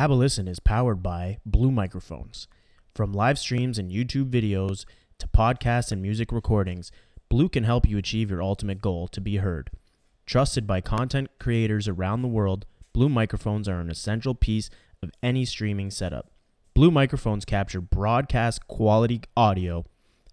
[0.00, 2.48] Have a Listen is powered by Blue Microphones.
[2.94, 4.86] From live streams and YouTube videos
[5.18, 6.90] to podcasts and music recordings,
[7.28, 9.68] Blue can help you achieve your ultimate goal to be heard.
[10.24, 14.70] Trusted by content creators around the world, Blue microphones are an essential piece
[15.02, 16.30] of any streaming setup.
[16.72, 19.84] Blue microphones capture broadcast quality audio,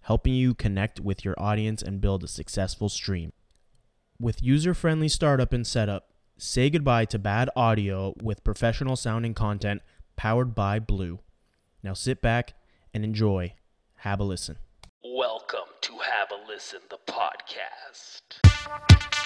[0.04, 3.34] helping you connect with your audience and build a successful stream.
[4.18, 9.82] With user friendly startup and setup, say goodbye to bad audio with professional sounding content
[10.16, 11.20] powered by Blue.
[11.84, 12.54] Now sit back
[12.94, 13.54] and enjoy.
[14.02, 14.58] Have a listen.
[15.04, 19.17] Welcome to Have a Listen, the podcast.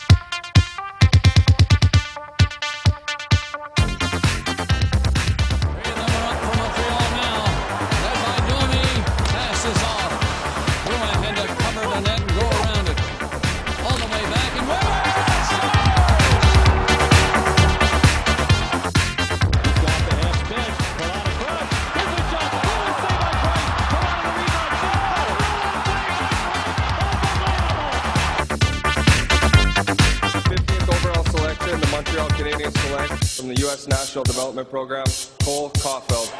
[33.42, 33.88] From the U.S.
[33.88, 35.04] National Development Program,
[35.42, 36.32] Cole Caufield.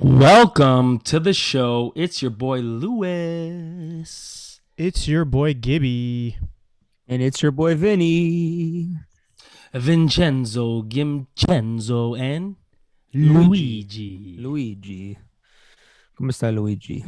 [0.00, 1.92] Welcome to the show.
[1.94, 4.62] It's your boy Lewis.
[4.78, 6.38] It's your boy Gibby.
[7.06, 8.96] And it's your boy Vinny.
[9.74, 12.56] Vincenzo, Gimcenzo, and
[13.12, 14.36] Luigi.
[14.38, 15.18] Luigi.
[16.18, 17.04] Come sta Luigi?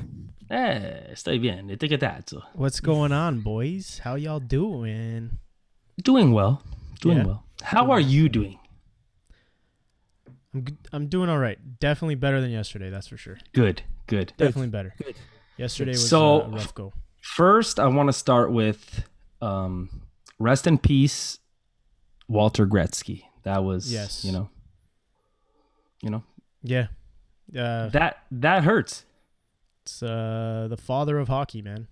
[0.48, 1.68] Eh, stai bien.
[1.70, 2.44] E te che cazzo?
[2.54, 3.98] What's going on, boys?
[4.04, 5.38] How y'all doing?
[6.00, 6.62] Doing well.
[7.00, 7.26] Doing Yeah.
[7.26, 7.44] well.
[7.62, 8.58] How are you doing?
[10.54, 11.58] I'm I'm doing all right.
[11.80, 13.38] Definitely better than yesterday, that's for sure.
[13.52, 13.82] Good.
[14.06, 14.32] Good.
[14.36, 14.94] Definitely better.
[14.98, 15.16] Good.
[15.56, 16.92] Yesterday was So- uh, a rough go.
[17.20, 19.04] First, I want to start with
[19.42, 20.02] um,
[20.38, 21.38] rest in peace,
[22.28, 23.24] Walter Gretzky.
[23.42, 24.24] That was, Yes.
[24.24, 24.48] you know,
[26.02, 26.22] you know
[26.62, 26.88] Yeah.
[27.56, 29.04] Uh, that that hurts.
[29.82, 31.88] it's uh, the father of hockey, man.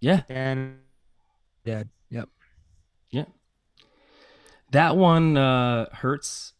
[0.00, 0.78] Yeah, And
[1.64, 1.88] Dad.
[2.10, 2.28] Yep.
[3.10, 3.24] yeah.
[4.72, 6.54] That one uh, hurts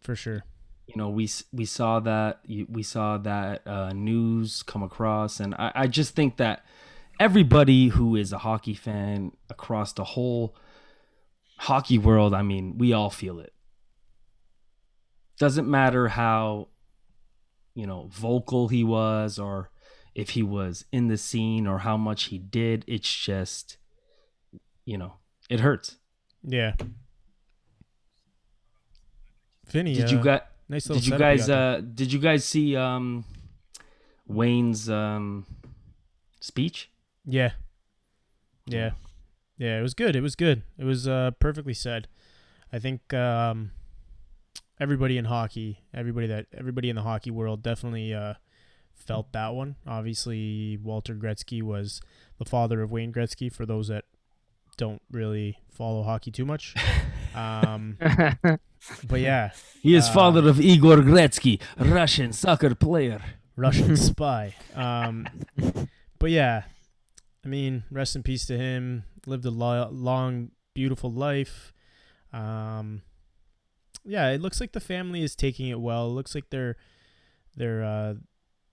[0.00, 0.44] For sure.
[0.86, 5.72] you know we we saw that we saw that uh, news come across and I,
[5.74, 6.64] I just think that
[7.20, 10.56] everybody who is a hockey fan across the whole
[11.58, 13.52] hockey world i mean we all feel it
[15.38, 16.68] doesn't matter how
[17.74, 19.70] you know vocal he was or
[20.14, 23.78] if he was in the scene or how much he did it's just
[24.84, 25.14] you know
[25.48, 25.96] it hurts
[26.44, 26.74] Yeah.
[29.68, 32.76] Vinny, did uh, you got nice little did you guys uh did you guys see
[32.76, 33.24] um
[34.26, 35.46] wayne's um
[36.40, 36.90] speech
[37.24, 37.52] Yeah.
[38.66, 38.92] Yeah.
[39.58, 40.16] Yeah, it was good.
[40.16, 40.62] It was good.
[40.78, 42.08] It was uh, perfectly said.
[42.72, 43.70] I think um,
[44.82, 48.34] everybody in hockey, everybody that everybody in the hockey world definitely uh,
[48.94, 49.76] felt that one.
[49.86, 52.00] Obviously, Walter Gretzky was
[52.38, 54.04] the father of Wayne Gretzky for those that
[54.76, 56.74] don't really follow hockey too much.
[57.34, 57.96] Um,
[59.08, 63.22] but yeah, he is Uh, father of igor gretzky russian soccer player
[63.56, 64.54] Russian spy.
[64.74, 65.26] Um,
[66.18, 66.64] but yeah,
[67.42, 69.04] I mean, rest in peace to him.
[69.24, 71.72] Lived a lo- long, beautiful life.
[72.34, 73.00] Um,
[74.04, 76.06] yeah, it looks like the family is taking it well.
[76.06, 76.76] It looks like they're
[77.56, 78.14] they're uh,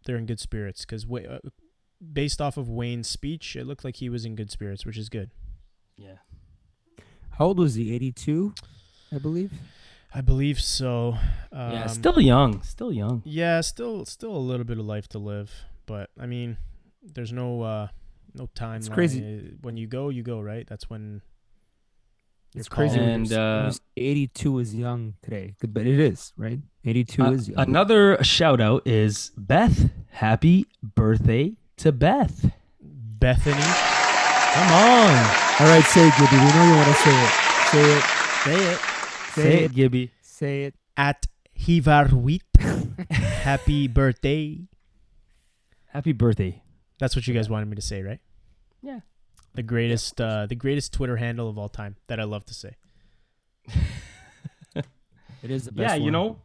[0.05, 1.39] they're in good spirits because uh,
[2.13, 5.09] based off of Wayne's speech, it looked like he was in good spirits, which is
[5.09, 5.31] good.
[5.97, 6.17] yeah
[7.31, 7.93] How old was he?
[7.93, 8.53] 82,
[9.13, 9.51] I believe.
[10.13, 11.17] I believe so.
[11.51, 15.19] Um, yeah still young still young Yeah, still still a little bit of life to
[15.19, 15.51] live,
[15.85, 16.57] but I mean,
[17.03, 17.87] there's no uh
[18.33, 18.77] no time.
[18.77, 19.55] It's crazy.
[19.61, 20.65] When you go, you go, right?
[20.67, 21.21] That's when
[22.55, 22.97] It's You're crazy.
[22.97, 26.59] calling- And, you s- when uh, 82 is young today, but it is, right?
[26.83, 27.59] 82 Uh, is young.
[27.59, 32.49] another shout out is beth happy birthday to beth
[32.81, 33.61] Bethany.
[33.61, 35.13] come on
[35.59, 36.37] All right, say it, Gibby.
[36.37, 37.29] We know you want to say it.
[37.69, 38.03] Say it.
[38.43, 38.79] say it
[39.35, 39.65] Say, say it.
[39.65, 40.75] it gibby Say it.
[40.97, 41.27] at
[41.59, 42.41] Hivarwit.
[43.11, 44.61] Happy birthday.
[45.87, 46.63] happy birthday
[46.99, 48.19] That's what you guys wanted me to say, right?
[48.81, 49.01] yeah
[49.59, 52.77] The greatest uh the greatest Twitter handle of all time that I love to say.
[55.43, 56.39] It is the best yeah you know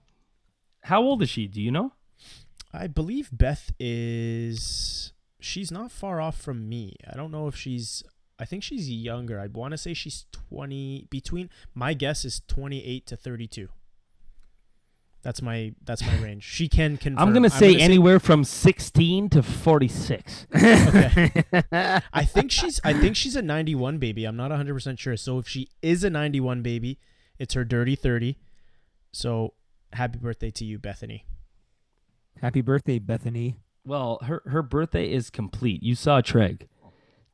[0.82, 1.92] how old is she do you know
[2.72, 6.96] I believe Beth is she's not far off from me.
[7.08, 8.02] I don't know if she's
[8.36, 9.38] I think she's younger.
[9.38, 13.68] I want to say she's 20 between my guess is 28 to 32.
[15.24, 16.44] That's my that's my range.
[16.44, 17.26] She can confirm.
[17.28, 20.46] I'm gonna say anywhere from 16 to 46.
[20.54, 21.44] Okay.
[22.12, 24.26] I think she's I think she's a 91 baby.
[24.26, 25.16] I'm not 100% sure.
[25.16, 26.98] So if she is a 91 baby,
[27.38, 28.36] it's her dirty 30.
[29.12, 29.54] So
[29.94, 31.24] happy birthday to you, Bethany.
[32.42, 33.56] Happy birthday, Bethany.
[33.86, 35.82] Well, her her birthday is complete.
[35.82, 36.66] You saw Treg.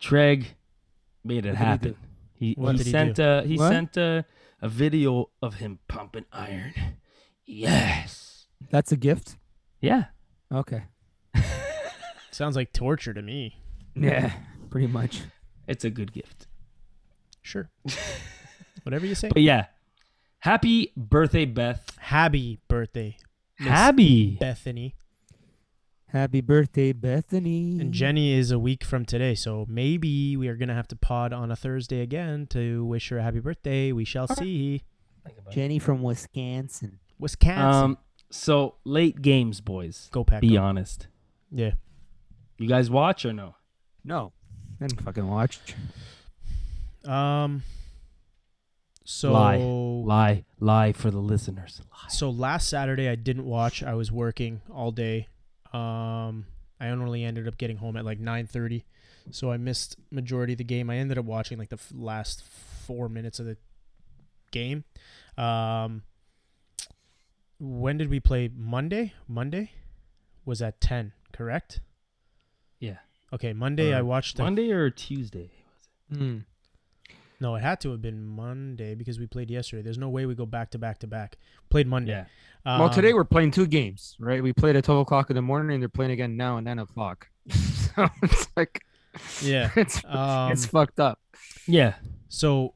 [0.00, 0.46] Treg
[1.25, 1.90] made it What did he happen.
[1.90, 1.96] do?
[2.34, 3.69] He What he did he sent a he What?
[3.69, 4.25] sent a,
[4.62, 6.72] a video of him pumping iron.
[7.50, 8.47] Yes.
[8.70, 9.37] That's a gift.
[9.81, 10.05] Yeah.
[10.52, 10.85] Okay.
[12.31, 13.56] Sounds like torture to me.
[13.97, 14.32] Yeah,
[14.70, 15.23] pretty much.
[15.67, 16.47] It's a good gift.
[17.43, 17.69] Sure.
[18.85, 19.29] Whatever you say.
[19.29, 19.67] But yeah.
[20.38, 21.91] Happy birthday, Beth.
[21.99, 23.17] Happy birthday,
[23.58, 24.37] Miss Happy.
[24.37, 24.94] Bethany.
[26.06, 27.79] Happy birthday, Bethany.
[27.81, 31.32] And Jenny is a week from today, so maybe we are gonna have to pod
[31.32, 33.93] on a Thursday again to wish her a happy birthday.
[33.93, 34.82] We shall see.
[35.50, 37.00] Jenny from Wisconsin.
[37.20, 37.84] Wisconsin.
[37.84, 37.99] Um
[38.31, 40.08] so late games, boys.
[40.12, 40.40] Go pack.
[40.40, 40.62] Be go.
[40.62, 41.08] honest.
[41.50, 41.72] Yeah.
[42.58, 43.56] You guys watch or no?
[44.05, 44.32] No,
[44.81, 45.58] I didn't fucking watch.
[47.05, 47.62] Um.
[49.05, 49.56] So Lie.
[49.56, 50.44] Lie.
[50.61, 51.81] Lie for the listeners.
[51.90, 52.08] Lie.
[52.08, 53.82] So last Saturday I didn't watch.
[53.82, 55.28] I was working all day.
[55.73, 56.46] Um,
[56.81, 58.84] I only ended up getting home at like 9:30,
[59.31, 60.90] so I missed majority of the game.
[60.90, 63.56] I ended up watching like the f- last four minutes of the
[64.50, 64.84] game.
[65.37, 66.02] Um,
[67.61, 68.51] when did we play?
[68.55, 69.12] Monday.
[69.29, 69.73] Monday
[70.45, 71.12] was at 10.
[71.33, 71.81] Correct.
[72.79, 72.97] Yeah.
[73.33, 73.53] Okay.
[73.53, 74.37] Monday I watched.
[74.39, 75.51] The, Monday or Tuesday?
[76.12, 76.45] Mm.
[77.41, 79.83] no, it had to have been Monday because we played yesterday.
[79.83, 81.37] There's no way we go back to back to back.
[81.69, 82.12] Played Monday.
[82.12, 82.25] Yeah.
[82.65, 84.43] well, Um, today we're playing two games, right?
[84.43, 86.79] We played at 12 o'clock in the morning, and they're playing again now at 9
[86.81, 87.29] o'clock.
[87.51, 88.83] so it's like,
[89.43, 89.71] Yeah.
[89.77, 91.21] it's, Um, it's fucked up.
[91.69, 91.95] Yeah.
[92.29, 92.75] So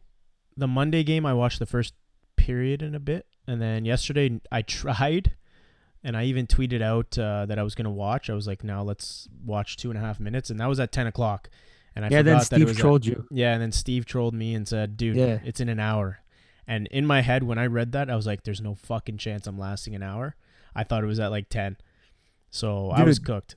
[0.57, 1.95] the Monday game, I watched the first
[2.37, 5.33] period in a bit, and then yesterday I tried,
[6.03, 8.29] and I even tweeted out uh, that I was gonna watch.
[8.31, 10.93] I was like, "Now let's watch two and a half minutes," and that was at
[10.93, 11.49] ten o'clock.
[11.97, 13.27] And I yeah, forgot then Steve was at- trolled you.
[13.31, 15.39] yeah, and then Steve trolled me and said, "Dude, Yeah.
[15.45, 16.19] it's in an hour."
[16.67, 19.47] And in my head, when I read that, I was like, "There's no fucking chance
[19.47, 20.35] I'm lasting an hour."
[20.75, 21.77] I thought it was at like ten,
[22.51, 23.57] so I was cooked.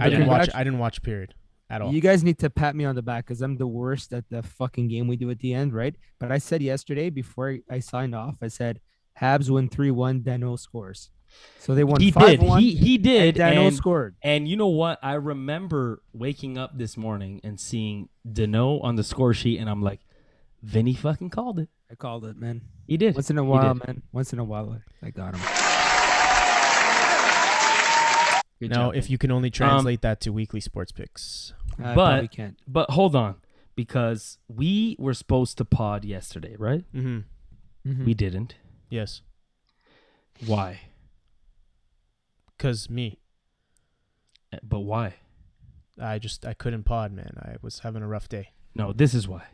[0.00, 0.50] I didn't watch.
[0.54, 1.34] I didn't watch period
[1.70, 1.92] at all.
[1.92, 4.42] You guys need to pat me on the back because I'm the worst at the
[4.42, 5.94] fucking game we do at the end, right?
[6.18, 8.80] But I said yesterday before I signed off, I said
[9.20, 11.10] Habs win 3 1, Danault scores.
[11.58, 12.42] So they won he 5 did.
[12.42, 12.60] 1.
[12.60, 13.36] He he did.
[13.36, 14.16] Danault And, scored.
[14.22, 14.98] and you know what?
[15.02, 19.82] I remember waking up this morning and seeing Danault on the score sheet, and I'm
[19.82, 20.00] like,
[20.62, 21.68] Vinny fucking called it.
[21.90, 22.62] I called it, man.
[22.86, 23.14] He did.
[23.14, 24.02] Once in a while, man.
[24.12, 25.40] Once in a while, I got him.
[28.60, 29.12] Good now, job, if Vinny.
[29.12, 32.56] you can only translate that to weekly sports picks, I But- probably can't.
[32.68, 33.36] But hold on,
[33.74, 36.84] because we were supposed to pod yesterday, right?
[36.94, 37.20] mm-hmm.
[37.90, 38.04] Mhm.
[38.06, 38.54] We didn't.
[38.92, 39.22] Yes,
[40.46, 40.80] Why?
[42.56, 43.18] because me.
[44.52, 45.14] Uh, But why?
[46.00, 47.32] I just I couldn't pod, man.
[47.42, 48.50] I was having a rough day.
[48.74, 49.44] No, this is why.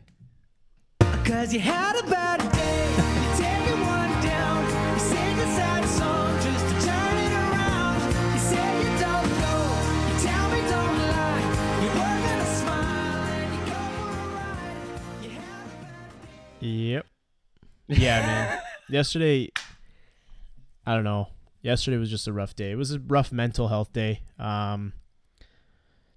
[1.25, 4.61] Cause you had a bad day, you take it one down,
[4.93, 8.01] you sing a sad song just to turn it around.
[8.33, 9.63] You say you don't know,
[10.09, 11.43] you tell me don't lie,
[11.83, 15.23] you work on a smile and you go for a ride.
[15.23, 16.67] You have a bad day.
[16.67, 17.05] Yep.
[17.89, 18.61] Yeah, man.
[18.89, 19.51] Yesterday,
[20.85, 21.27] I don't know.
[21.61, 22.71] Yesterday was just a rough day.
[22.71, 24.21] It was a rough mental health day.
[24.39, 24.93] Um,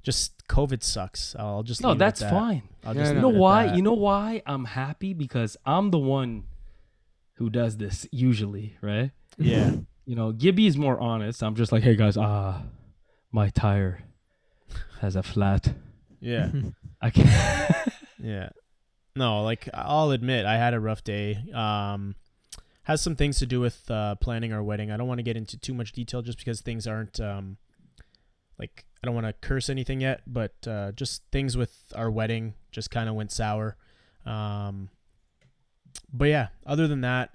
[0.03, 1.35] just COVID sucks.
[1.39, 2.31] I'll just No, leave it at that's that.
[2.31, 2.63] fine.
[2.85, 3.67] I'll Yeah, just You know it at why?
[3.67, 3.77] that.
[3.77, 6.45] You know why I'm happy because I'm the one
[7.35, 9.11] who does this usually, right?
[9.39, 9.73] Yeah.
[10.05, 11.45] You know, Gibby is more honest.
[11.45, 12.65] I'm just like, hey guys, ah,
[13.31, 14.03] my tire
[15.01, 15.73] has a flat.
[16.21, 16.51] Yeah.
[17.01, 17.89] I can't.
[18.19, 18.49] Yeah.
[19.15, 21.39] No, like I'll admit I had a rough day.
[21.55, 22.17] Um
[22.85, 24.91] has some things to do with uh planning our wedding.
[24.91, 27.57] I don't want to get into too much detail just because things aren't um
[28.59, 32.55] like I don't want to curse anything yet, but uh just things with our wedding
[32.71, 33.77] just kind of went sour.
[34.27, 34.89] Um
[36.13, 37.35] but yeah, other than that,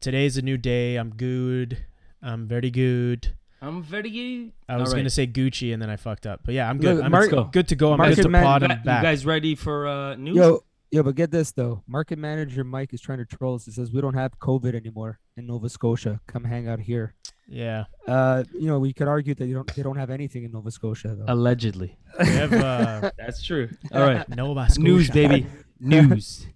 [0.00, 0.96] today's a new day.
[0.96, 1.84] I'm good.
[2.22, 3.34] I'm very good.
[3.62, 4.52] I'm very good.
[4.68, 5.00] I was All right.
[5.00, 6.40] gonna say Gucci and then I fucked up.
[6.44, 6.96] But yeah, I'm good.
[6.96, 7.92] Look, I'm Mark- good, good to go.
[7.92, 8.62] I'm Market good to man- pod.
[8.62, 9.02] You I'm back.
[9.02, 10.36] You guys ready for uh, news?
[10.36, 11.82] Yo, yo, but get this though.
[11.86, 13.64] Market manager Mike is trying to troll us.
[13.66, 16.20] He says we don't have COVID anymore in Nova Scotia.
[16.26, 17.14] Come hang out here.
[17.48, 17.84] yeah.
[18.06, 20.70] Uh, you know, we could argue that you don't they don't have anything in Nova
[20.70, 21.24] Scotia though.
[21.28, 21.96] Allegedly.
[22.18, 23.68] We have uh That's true.
[23.92, 24.28] All right.
[24.36, 24.80] Nova Scotia.
[24.80, 25.46] News, baby.
[25.80, 26.46] News.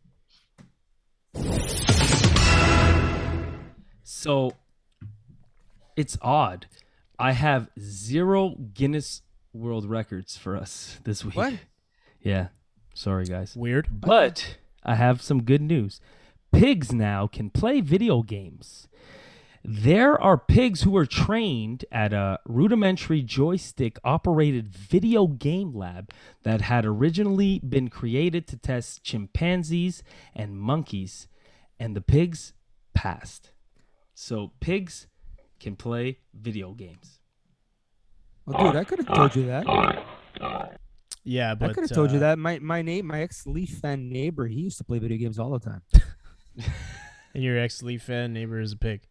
[4.02, 4.52] so
[5.96, 6.66] it's odd.
[7.18, 9.22] I have zero Guinness
[9.52, 11.36] World Records for us this week.
[11.36, 11.54] What?
[12.22, 12.48] Yeah.
[13.00, 13.56] Sorry, guys.
[13.56, 13.88] Weird.
[13.90, 16.02] But I have some good news.
[16.52, 18.88] Pigs now can play video games.
[19.64, 26.10] There are pigs who are trained at a rudimentary joystick operated video game lab
[26.42, 30.02] that had originally been created to test chimpanzees
[30.36, 31.26] and monkeys,
[31.78, 32.52] and the pigs
[32.92, 33.52] passed.
[34.12, 35.06] So, pigs
[35.58, 37.18] can play video games.
[38.44, 40.76] Well, dude, I could have told you that.
[41.22, 42.38] Yeah, but I could have told you uh, that.
[42.38, 45.50] My my name, my ex Leaf fan neighbor, he used to play video games all
[45.50, 45.82] the time.
[47.34, 49.02] And your ex Leaf fan neighbor is a pig,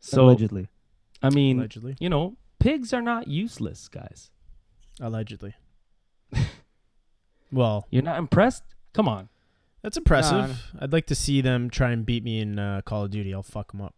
[0.00, 0.68] So, allegedly.
[1.22, 1.96] I mean, allegedly.
[2.00, 4.30] you know, pigs are not useless, guys.
[5.00, 5.54] Allegedly.
[7.52, 8.64] well, You're not impressed?
[8.92, 9.28] Come on.
[9.82, 10.32] that's impressive.
[10.32, 10.54] Nah, nah.
[10.80, 13.32] I'd like to see them try and beat me in uh, Call of Duty.
[13.32, 13.94] I'll fuck them up.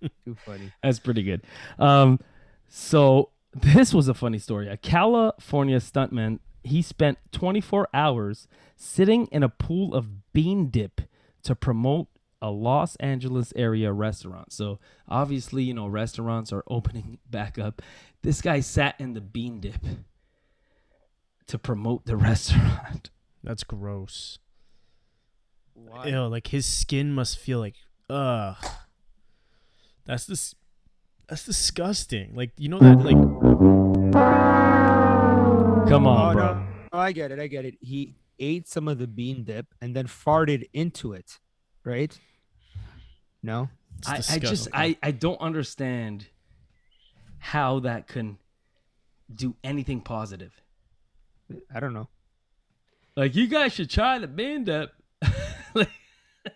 [0.24, 0.72] Too funny.
[0.82, 1.42] That's pretty good.
[1.78, 2.20] Um,
[2.68, 4.68] so this was a funny story.
[4.68, 11.02] A California stuntman, he spent 24 hours sitting in a pool of bean dip
[11.42, 12.08] to promote
[12.42, 14.52] a Los Angeles area restaurant.
[14.52, 14.78] So
[15.08, 17.82] obviously, you know, restaurants are opening back up.
[18.22, 19.84] This guy sat in the bean dip
[21.46, 23.10] to promote the restaurant.
[23.42, 24.38] That's gross.
[25.74, 26.08] Why?
[26.08, 27.74] Ew, like his skin must feel like
[28.08, 28.56] ugh.
[30.10, 30.54] That's this.
[31.28, 32.34] That's disgusting.
[32.34, 33.14] Like you know that like
[35.88, 36.54] Come on, Oh, bro.
[36.54, 36.66] no.
[36.92, 37.38] Oh, I get it.
[37.38, 37.76] I get it.
[37.80, 41.38] He ate some of the bean dip and then farted into it,
[41.84, 42.18] right?
[43.42, 43.68] No.
[43.98, 44.68] it's I, I just.
[44.72, 46.26] I, I don't understand
[47.38, 48.38] how that can
[49.32, 50.60] do anything positive.
[51.72, 52.08] I don't know.
[53.16, 54.90] Like you guys should try the bean dip.
[55.72, 55.88] Like,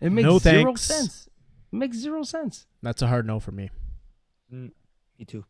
[0.00, 0.82] it makes No zero thanks.
[0.82, 1.28] sense.
[1.72, 2.66] It makes zero sense.
[2.82, 3.70] That's a hard no for me.
[4.50, 4.70] Me
[5.26, 5.44] too.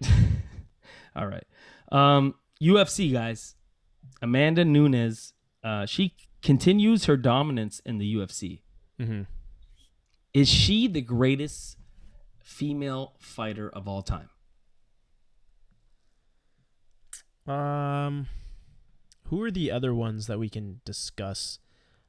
[1.16, 1.44] All right.
[1.90, 3.56] Um, UFC guys,
[4.20, 5.32] Amanda Nunes,
[5.64, 8.60] uh, she continues her dominance in the UFC.
[8.98, 9.22] hmm
[10.32, 11.76] Is she the greatest
[12.40, 14.28] female fighter of all time?
[17.46, 18.28] Um,
[19.24, 21.58] who are the other ones that we can discuss?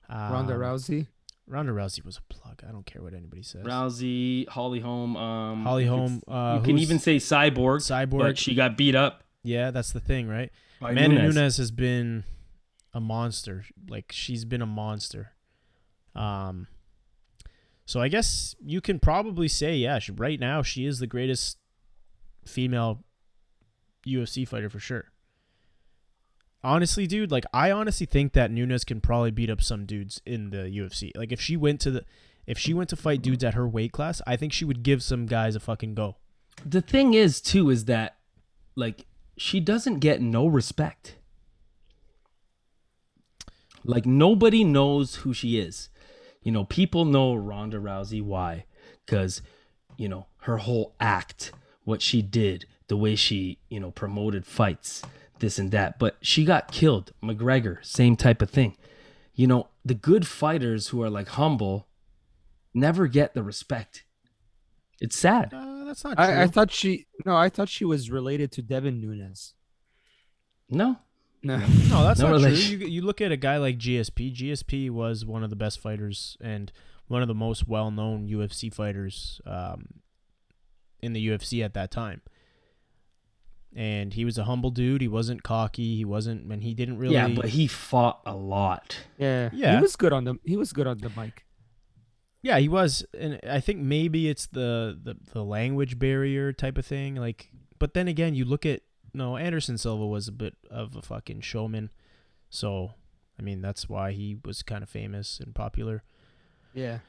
[0.09, 1.07] Um, Ronda Rousey.
[1.47, 2.63] Ronda Rousey was a plug.
[2.67, 3.65] I don't care what anybody says.
[3.65, 8.19] Rousey, Holly Holm, um, Holly you Holm, uh, you can even say Cyborg, Cyborg.
[8.19, 9.23] but she got beat up.
[9.43, 10.51] Yeah, that's the thing, right?
[10.83, 11.35] by Amanda Nunes.
[11.35, 11.57] Nunes.
[11.57, 12.23] has been
[12.93, 13.65] a monster.
[13.89, 15.31] Like she's been a monster.
[16.15, 16.67] Um.
[17.85, 21.57] So I guess you can probably say, yeah, she, right now she is the greatest
[22.45, 23.03] female
[24.07, 25.11] UFC fighter for sure.
[26.63, 30.49] Honestly, dude, like I honestly think that Nunes can probably beat up some dudes in
[30.51, 31.11] the UFC.
[31.15, 32.05] Like if she went to the
[32.45, 35.01] if she went to fight dudes at her weight class, I think she would give
[35.01, 36.17] some guys a fucking go.
[36.65, 38.17] The thing is, too, is that
[38.75, 39.05] like
[39.37, 41.15] she doesn't get no respect.
[43.83, 45.89] Like nobody knows who she is.
[46.41, 48.65] You know, people know Ronda Rousey why?
[49.05, 49.41] Because
[49.97, 51.51] you know her whole act,
[51.83, 55.01] what she did, the way she you know promoted fights,
[55.39, 55.99] this and that.
[55.99, 57.11] But she got killed.
[57.23, 58.77] McGregor, same type of thing.
[59.35, 61.87] You know, the good fighters who are like humble
[62.73, 64.05] never get the respect.
[64.99, 65.53] It's sad.
[65.53, 66.25] Uh, that's not true.
[66.25, 69.53] I, I thought she no, I thought she was related to Devin Nunes.
[70.69, 70.97] No,
[71.43, 71.57] No.
[71.89, 72.79] No, that's No not relation.
[72.79, 72.87] true.
[72.87, 74.33] You, you look at a guy like GSP.
[74.35, 76.71] GSP was one of the best fighters and
[77.07, 79.95] one of the most well-known UFC fighters um,
[81.01, 82.21] in the UFC at that time.
[83.75, 85.01] And he was a humble dude.
[85.01, 85.95] He wasn't cocky.
[85.95, 87.15] He wasn't, and he didn't really.
[87.15, 88.97] Yeah, but he fought a lot.
[89.17, 89.49] Yeah.
[89.51, 89.77] Yeah.
[89.77, 91.43] He was good on the he was good on the mic.
[92.43, 96.85] Yeah, he was, and I think maybe it's the, the the language barrier type of
[96.85, 97.15] thing.
[97.15, 97.49] Like,
[97.79, 98.81] but then again, you look at
[99.13, 101.89] no Anderson Silva was a bit of a fucking showman,
[102.49, 102.95] so
[103.39, 106.03] I mean that's why he was kind of famous and popular.
[106.73, 106.99] Yeah.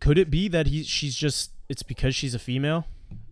[0.00, 2.86] Could it be that he she's just it's because she's a female?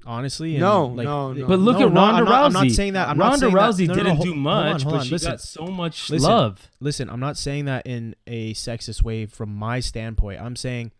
[0.06, 1.46] Honestly, and, No, like, no, no.
[1.46, 2.28] But look no, at no, Ronda I'm Rousey.
[2.28, 3.08] not, I'm not saying that.
[3.08, 4.82] I'm not Ronda saying that- Rousey no, no, no, didn't hold- do hold on, much,
[4.82, 5.30] hold but she listen.
[5.30, 6.28] got so much Listen.
[6.30, 6.70] love.
[6.80, 10.42] Listen, I'm not saying that in a sexist way from my standpoint.
[10.42, 10.92] I'm saying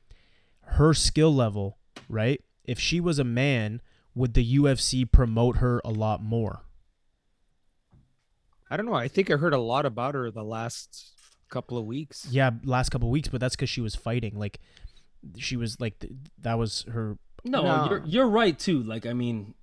[0.63, 1.77] her skill level,
[2.09, 2.41] right?
[2.65, 3.83] If she was a man,
[4.15, 6.63] would the UFC promote her a lot more?
[8.71, 8.95] I don't know.
[8.95, 11.13] I think I heard a lot about her the last
[11.51, 12.27] couple of weeks.
[12.31, 14.39] Yeah, last couple of weeks, but that's because she was fighting.
[14.39, 14.61] Like,
[15.37, 17.19] she was like th- that was her.
[17.45, 17.87] No, No.
[17.91, 18.83] you're you're right too.
[18.83, 19.55] Like I mean,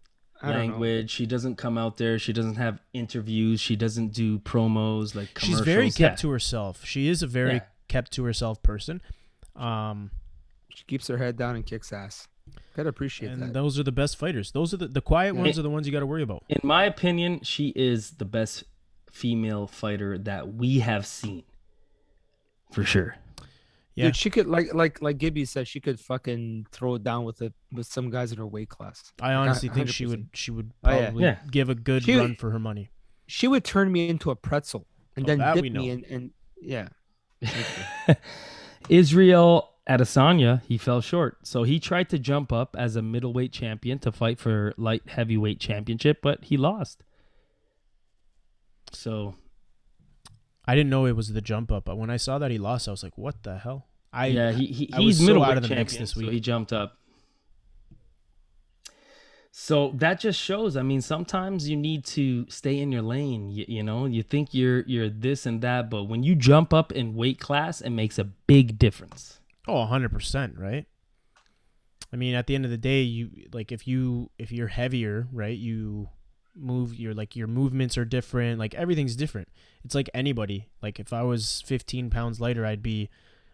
[0.41, 1.09] I language.
[1.11, 2.17] She doesn't come out there.
[2.19, 3.59] She doesn't have interviews.
[3.59, 6.21] She doesn't do promos like She's very kept Yeah.
[6.21, 6.85] to herself.
[6.85, 7.65] She is a very Yeah.
[7.87, 9.01] kept to herself person.
[9.55, 10.11] Um,
[10.69, 12.27] She keeps her head down and kicks ass.
[12.75, 13.53] Gotta appreciate and that.
[13.53, 14.51] those are the best fighters.
[14.51, 16.43] Those are the the quiet ones are the ones you got to worry about.
[16.49, 18.63] In my opinion, she is the best
[19.11, 21.43] female fighter that we have seen.
[22.71, 23.15] For sure.
[23.95, 24.05] Yeah.
[24.05, 27.41] Dude, she could like like like Gibby said, she could fucking throw it down with
[27.41, 29.11] it with some guys in her weight class.
[29.21, 31.01] I honestly think she would she would Oh, yeah.
[31.05, 31.37] probably Yeah.
[31.51, 32.89] give a good She- run for her money.
[33.27, 35.81] She would turn me into a pretzel and Oh, then that dip me know.
[35.83, 36.31] in and
[36.61, 36.87] yeah.
[38.89, 41.37] Israel Adesanya, he fell short.
[41.45, 45.59] So he tried to jump up as a middleweight champion to fight for light heavyweight
[45.59, 47.03] championship, but he lost.
[48.91, 49.35] So
[50.71, 52.87] I didn't know it was the jump up, but when I saw that he lost,
[52.87, 55.63] I was like, "What the hell?" I yeah, he, he he's so middleweight out of
[55.63, 56.97] the champion, mix this so he jumped up.
[59.51, 60.77] So that just shows.
[60.77, 63.49] I mean, sometimes you need to stay in your lane.
[63.49, 66.93] You, you know, you think you're you're this and that, but when you jump up
[66.93, 69.41] in weight class, it makes a big difference.
[69.67, 70.85] Oh, 100%, right?
[72.13, 75.27] I mean, at the end of the day, you like if you if you're heavier,
[75.33, 75.57] right?
[75.57, 76.07] You
[76.55, 79.47] move your like your movements are different, like everything's different.
[79.83, 80.67] It's like anybody.
[80.81, 83.09] Like if I was 15 pounds lighter, I'd be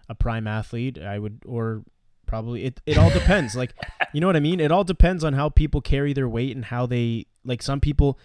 [0.09, 0.97] a prime athlete.
[0.99, 1.83] I would or
[2.25, 3.55] probably it it all depends.
[3.55, 3.73] like
[4.13, 4.59] you know what I mean?
[4.59, 8.17] It all depends on how people carry their weight and how they like some people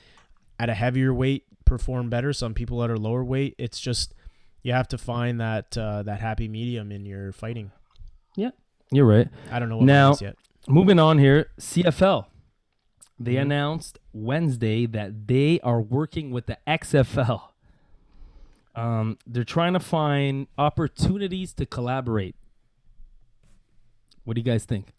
[0.58, 3.54] at a heavier weight perform better, some people at a lower weight.
[3.58, 4.14] It's just
[4.62, 7.70] you have to find that uh, that happy medium in your fighting.
[8.36, 8.50] Yeah.
[8.90, 9.28] You're right.
[9.50, 10.36] I don't know what Now- yet.
[10.68, 12.26] Moving on here, CFL.
[13.18, 13.42] They Mhm.
[13.42, 17.42] announced Wednesday that they are working with the XFL.
[18.74, 22.34] Um, they're trying to find opportunities to collaborate.
[24.24, 24.92] What do you guys think?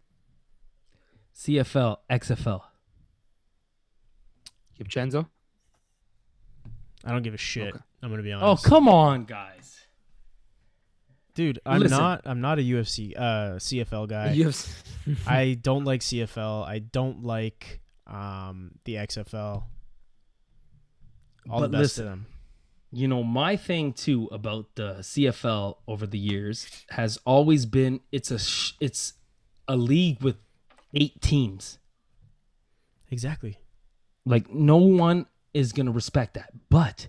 [1.35, 2.61] CFL, XFL.
[4.79, 5.27] Kipchenzo?
[7.03, 7.69] I don't give a shit.
[7.73, 7.83] Okay.
[8.01, 8.65] I'm gonna be honest.
[8.65, 9.87] Oh, come on, guys.
[11.33, 11.97] dude, I'm Listen.
[11.97, 12.21] not.
[12.25, 14.31] I'm not a UFC uh, CFL guy.
[14.35, 14.83] Yes.
[15.27, 16.65] I don't like CFL.
[16.65, 19.63] I don't like um, the XFL.
[21.49, 22.25] All But the best listen, to them.
[22.91, 28.29] You know, my thing too about the CFL over the years has always been it's
[28.31, 29.13] a sh- it's
[29.67, 30.37] a league with
[30.93, 31.79] eight teams.
[33.09, 33.57] Exactly.
[34.25, 36.51] Like no one is going to respect that.
[36.69, 37.07] But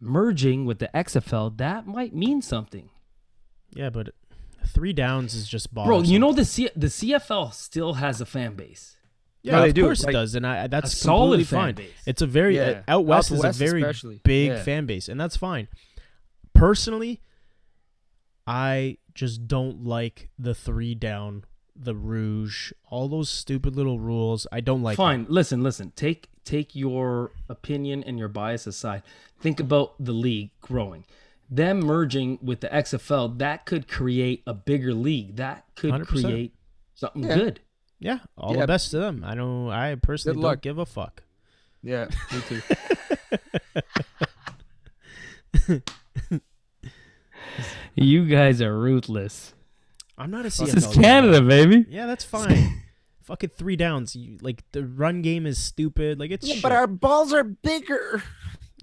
[0.00, 2.90] merging with the XFL, that might mean something.
[3.74, 4.10] Yeah, but
[4.66, 8.54] three downs is just Bro, you know the C- the CFL still has a fan
[8.54, 8.96] base.
[9.44, 9.82] Yeah, No, they of do.
[9.82, 11.74] course Like, it does, and I that's a solid fan fine.
[11.74, 11.90] base.
[12.06, 12.82] It's a very Yeah.
[12.88, 14.20] uh, out west Out is a very especially.
[14.24, 14.62] big Yeah.
[14.62, 15.68] fan base, and that's fine.
[16.54, 17.20] Personally,
[18.46, 21.44] I just don't like the three down,
[21.76, 24.46] the rouge, all those stupid little rules.
[24.52, 24.96] I don't like.
[24.96, 25.26] Fine.
[25.28, 25.92] Listen, listen.
[25.96, 29.02] Take take your opinion and your bias aside.
[29.40, 31.04] Think about the league growing.
[31.50, 35.36] Them merging with the XFL, that could create a bigger league.
[35.36, 36.06] That could 100%.
[36.06, 36.54] create
[36.94, 37.34] something Yeah.
[37.34, 37.60] good.
[38.04, 38.60] Yeah, all Yeah.
[38.60, 39.24] the best to them.
[39.24, 39.70] I don't.
[39.70, 41.22] I personally don't give a fuck.
[41.82, 42.60] Yeah, me too.
[47.94, 49.54] You guys are ruthless.
[50.18, 50.76] I'm not a This CFL.
[50.76, 51.02] is guy.
[51.02, 51.86] Canada, baby.
[51.88, 52.82] Yeah, that's fine.
[53.22, 54.16] Fucking three downs.
[54.16, 56.18] You, like the run game is stupid.
[56.18, 56.62] Like it's yeah, shit.
[56.62, 58.22] but our balls are bigger.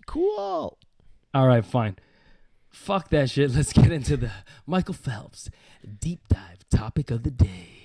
[0.07, 0.77] cool.
[1.33, 1.97] All right, fine.
[2.69, 3.51] Fuck that shit.
[3.55, 4.31] Let's get into the
[4.65, 5.49] Michael Phelps
[5.99, 7.80] deep dive topic of the day.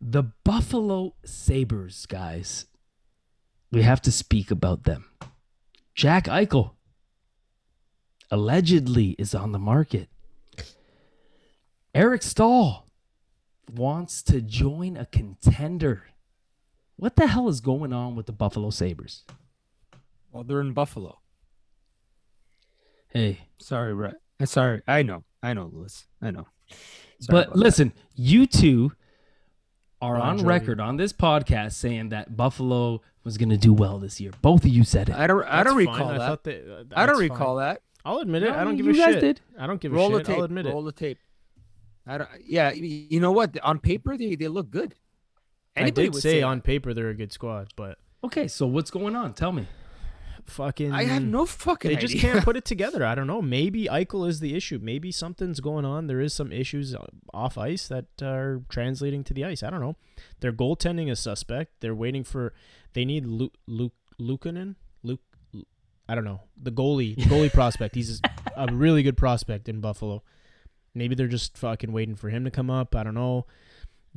[0.00, 2.66] The Buffalo Sabres, guys.
[3.70, 5.04] We have to speak about them.
[5.94, 6.72] Jack Eichel
[8.30, 10.08] allegedly is on the market.
[11.94, 12.86] Eric Staal
[13.72, 16.06] wants to join a contender.
[16.96, 19.24] What the hell is going on with the Buffalo Sabres?
[20.32, 21.20] Well, they're in Buffalo.
[23.08, 23.94] Hey, Sorry,
[24.40, 24.48] right?
[24.48, 26.48] Sorry, I know, I know, Lewis, I know.
[27.20, 27.58] Sorry but about that.
[27.60, 28.92] listen, you two
[30.02, 30.46] are Bon on Jovi.
[30.46, 34.30] record on this podcast saying that Buffalo was going to do well this year.
[34.40, 35.14] Both of you said it.
[35.14, 35.94] I don't, I don't That's fine.
[35.98, 36.26] recall I that.
[36.26, 36.72] thought that.
[36.72, 37.82] uh, I don't that's recall that.
[38.04, 38.50] I'll admit it.
[38.50, 39.20] No, I don't give you a guys shit.
[39.20, 39.40] did.
[39.58, 40.26] I don't give a Roll the shit.
[40.28, 40.36] tape.
[40.38, 40.70] I'll admit it.
[40.72, 41.18] Roll the tape.
[42.06, 42.30] I don't.
[42.46, 42.76] Yeah, y-
[43.10, 43.58] you know what?
[43.62, 44.94] On paper, they, they look good.
[45.76, 46.46] Anybody I did would say that.
[46.46, 49.34] on paper they're a good squad, but Okay, so what's going on?
[49.34, 49.66] Tell me.
[50.50, 50.92] Fucking.
[50.92, 51.90] I have no fucking.
[51.90, 53.04] They just can't put it together.
[53.04, 53.40] I don't know.
[53.40, 54.80] Maybe Eichel is the issue.
[54.82, 56.08] Maybe something's going on.
[56.08, 56.94] There is some issues
[57.32, 59.62] off ice that are translating to the ice.
[59.62, 59.96] I don't know.
[60.40, 61.80] Their goaltending is suspect.
[61.80, 62.52] They're waiting for.
[62.94, 64.74] They need Luke Luke Luukkonen.
[65.02, 65.20] Luke.
[66.08, 67.14] I don't know the goalie.
[67.14, 67.94] The goalie prospect.
[67.94, 68.20] He's
[68.56, 70.24] a really good prospect in Buffalo.
[70.94, 72.96] Maybe they're just fucking waiting for him to come up.
[72.96, 73.46] I don't know.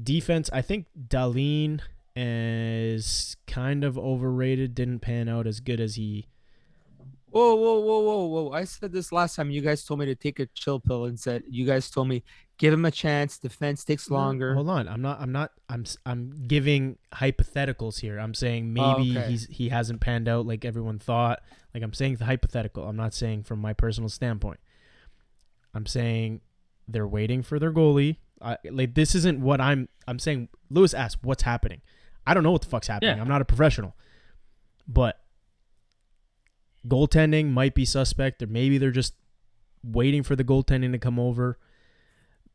[0.02, 0.50] Defense.
[0.52, 1.82] I think Dahlin
[2.16, 4.76] is kind of overrated.
[4.76, 6.28] Didn't pan out as good as he
[7.34, 8.52] Whoa, whoa, whoa, whoa, whoa!
[8.52, 9.50] I said this last time.
[9.50, 12.24] You guys told me to take a chill pill and said you guys told me
[12.60, 13.40] give him a chance.
[13.40, 14.54] Defense takes longer.
[14.54, 15.20] Hold on, I'm not.
[15.20, 15.50] I'm not.
[15.68, 15.84] I'm.
[16.06, 18.20] I'm giving hypotheticals here.
[18.20, 19.32] I'm saying oh, maybe Oh, okay.
[19.32, 21.42] he's he hasn't panned out like everyone thought.
[21.74, 22.88] Like I'm saying the hypothetical.
[22.88, 24.60] I'm not saying from my personal standpoint.
[25.74, 26.42] I'm saying
[26.88, 28.18] they're waiting for their goalie.
[28.44, 29.90] I, like this isn't what I'm.
[30.08, 30.50] I'm saying.
[30.70, 31.82] Lewis asked, "What's happening?"
[32.26, 33.18] I don't know what the fuck's happening.
[33.18, 33.22] Yeah.
[33.22, 33.96] I'm not a professional,
[34.88, 35.20] but
[36.88, 39.14] goaltending might be suspect, or maybe they're just
[39.84, 41.58] waiting for the goaltending to come over.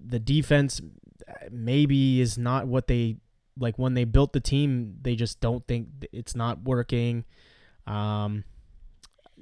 [0.00, 0.80] The defense
[1.28, 3.16] uh, maybe is not what they
[3.58, 4.96] like when they built the team.
[5.02, 7.24] They just don't think it's not working.
[7.86, 8.44] Um,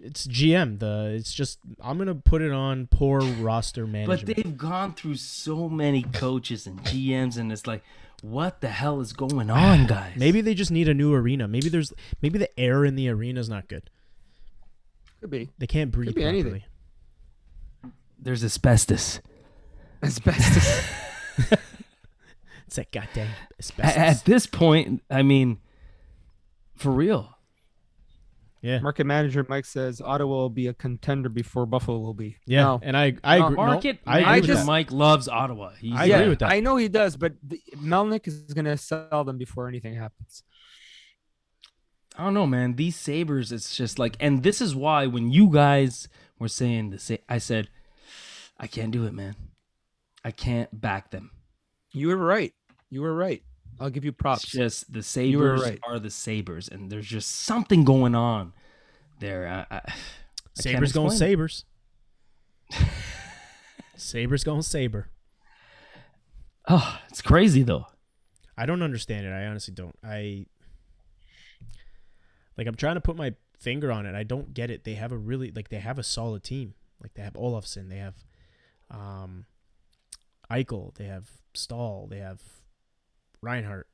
[0.03, 0.79] it's GM.
[0.79, 4.27] The it's just I'm gonna put it on poor roster management.
[4.27, 7.83] But they've gone through so many coaches and GMs, and it's like,
[8.23, 10.15] what the hell is going on, guys?
[10.17, 11.47] Maybe they just need a new arena.
[11.49, 13.91] Maybe there's maybe the air in the arena is not good.
[15.21, 16.41] Could be They can't breathe Could be properly.
[16.41, 16.63] anything.
[18.19, 19.21] there's asbestos.
[20.03, 20.83] asbestos.
[22.67, 23.97] It's that goddamn A- asbestos.
[23.97, 25.59] At this point, I mean,
[26.75, 27.36] for real.
[28.63, 32.37] Yeah, Market manager Mike says Ottawa will be a contender before Buffalo will be.
[32.47, 32.81] yeah, No.
[32.83, 33.57] and I I No, agree.
[33.59, 35.71] no, Market I agree manager just- Mike loves Ottawa.
[35.79, 36.51] He's, I yeah, agree with that.
[36.51, 40.43] I know he does, but the, Melnyk is gonna sell them before anything happens.
[42.19, 42.77] I don't know, man.
[42.77, 46.99] These Sabres, it's just like, and this is why when you guys were saying the
[46.99, 47.69] same, I said,
[48.59, 49.37] I can't do it, man.
[50.25, 51.31] I can't back them.
[51.93, 52.55] You were right.
[52.89, 53.43] You were right.
[53.79, 54.47] I'll give you It's props.
[54.47, 55.79] just the Sabres right.
[55.87, 58.53] are the Sabres, and there's just something going on
[59.21, 59.67] there.
[59.71, 59.95] I, I, I
[60.55, 61.17] Sabres going it.
[61.17, 61.65] Sabres.
[63.97, 65.09] Sabres going Saber.
[66.69, 67.87] Oh, it's crazy though.
[68.57, 69.31] I don't understand it.
[69.31, 69.97] I honestly don't.
[70.03, 70.47] I
[72.57, 72.67] like.
[72.67, 74.15] I'm trying to put my finger on it.
[74.15, 74.85] I don't get it.
[74.85, 75.69] They have a really like.
[75.69, 76.75] They have a solid team.
[77.03, 77.89] Like they have Olofsson.
[77.89, 78.15] They have
[78.91, 79.45] um,
[80.51, 80.95] Eichel.
[80.95, 82.07] They have Staal.
[82.09, 82.41] They have
[83.47, 83.87] Reinhart.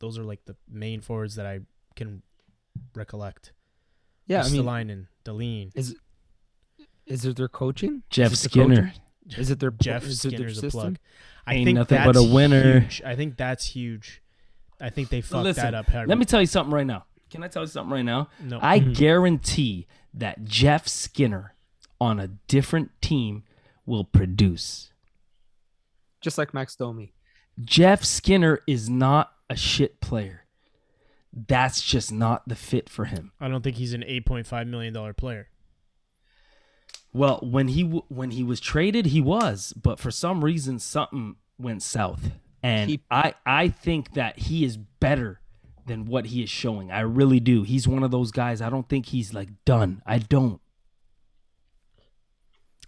[0.00, 1.60] Those are like the main forwards that I
[1.96, 2.22] can
[2.94, 3.52] recollect.
[4.26, 5.72] yeah, I mean, Stalainen, Deline.
[5.74, 5.96] is
[7.06, 8.02] is it their coaching?
[8.08, 8.76] Jeff Is Skinner.
[8.76, 9.40] coaching?
[9.40, 10.70] Is it their Jeff is it their a system?
[10.70, 10.98] plug.
[11.46, 12.80] I Ain't think nothing that's but a winner.
[12.80, 13.02] Huge.
[13.04, 14.22] I think that's huge.
[14.80, 15.92] I think they fucked Listen, that up.
[15.92, 17.04] let me tell you something right now.
[17.30, 18.28] Can I tell you something right now?
[18.40, 18.58] No.
[18.62, 18.92] I mm-hmm.
[18.92, 21.54] guarantee that Jeff Skinner
[22.00, 23.44] on a different team
[23.86, 24.92] will produce.
[26.20, 27.12] Just like Max Domi.
[27.62, 30.44] Jeff Skinner is not a shit player.
[31.32, 33.32] That's just not the fit for him.
[33.40, 35.48] I don't think he's an eight point five million dollar player.
[37.12, 41.36] Well, when he w- when he was traded, he was, but for some reason, something
[41.58, 42.30] went south,
[42.62, 45.40] and He- I I think that he is better
[45.86, 46.90] than what he is showing.
[46.90, 47.62] I really do.
[47.64, 48.60] He's one of those guys.
[48.62, 50.02] I don't think he's like done.
[50.06, 50.60] I don't.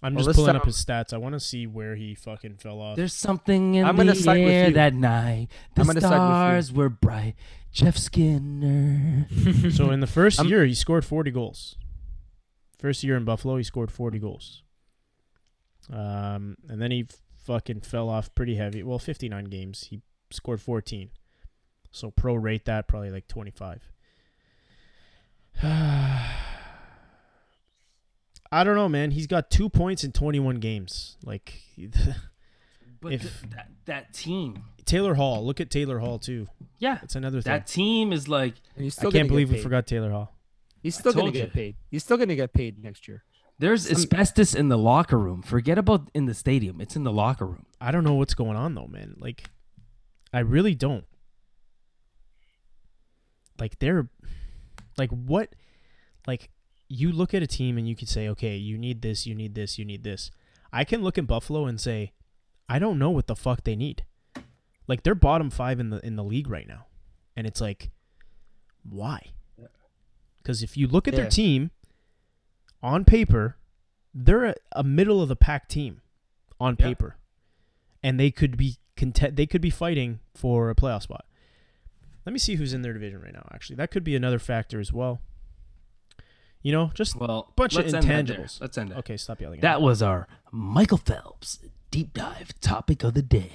[0.02, 1.12] I'm Well, just pulling up his stats.
[1.12, 2.96] I want to see where he fucking fell off.
[2.96, 5.48] There's something in I'm gonna the air that night.
[5.76, 7.36] The I'm gonna side stars were bright.
[7.70, 9.28] Jeff Skinner.
[9.70, 11.76] so in the 1st I'm- year, he scored 40 goals.
[12.78, 14.62] First year in Buffalo, he scored 40 goals.
[15.88, 17.06] Um, and then he
[17.44, 18.82] fucking fell off pretty heavy.
[18.82, 21.10] Well, 59 games, he scored 14.
[21.92, 23.88] So pro rate that probably like 25.
[28.52, 29.12] I don't know, man.
[29.12, 31.16] He's got two points in 21 games.
[31.24, 31.54] Like
[33.00, 35.44] But If- th- that that team, Taylor Hall.
[35.44, 36.46] Look at Taylor Hall too.
[36.78, 37.52] yeah, it's another thing.
[37.52, 40.36] that team is like And I can't get believe we forgot Taylor Hall.
[40.82, 41.76] He's still gonna get paid.
[41.90, 43.24] He's still gonna get paid next year.
[43.58, 45.40] there's asbestos in the locker room.
[45.42, 46.80] Forget about in the stadium.
[46.80, 47.66] It's in the locker room.
[47.80, 49.16] I don't know what's going on though, man.
[49.18, 49.44] Like,
[50.32, 51.04] I really don't.
[53.60, 54.08] Like they're,
[54.98, 55.54] like what,
[56.26, 56.50] like
[56.94, 59.54] you look at a team and you can say, okay, you need this, you need
[59.54, 60.30] this, you need this.
[60.72, 62.12] I can look at Buffalo and say,
[62.68, 64.04] I don't know what the fuck they need.
[64.86, 66.86] Like they're bottom five in the in the league right now,
[67.36, 67.90] and it's like,
[68.82, 69.32] why?
[70.38, 71.70] Because if you look at their team,
[72.82, 73.56] on paper,
[74.12, 76.02] they're a, a middle of the pack team,
[76.60, 76.86] on Yeah.
[76.86, 77.16] paper,
[78.02, 79.36] and they could be content.
[79.36, 81.24] They could be fighting for a playoff spot.
[82.26, 83.48] Let me see who's in their division right now.
[83.52, 85.20] Actually, that could be another factor as well.
[86.62, 88.60] You know, just Well, bunch of let's end that intangibles.
[88.60, 88.98] Let's end it.
[88.98, 89.16] okay.
[89.16, 89.60] Stop yelling.
[89.60, 89.84] That me.
[89.84, 91.58] was our Michael Phelps
[91.90, 93.52] deep dive topic of the day.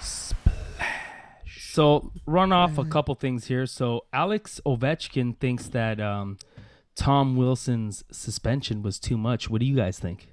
[0.00, 1.72] Splash.
[1.72, 3.66] So run off a couple things here.
[3.66, 6.38] So Alex Ovechkin thinks that um,
[6.94, 9.48] Tom Wilson's suspension was too much.
[9.48, 10.28] What do you guys think?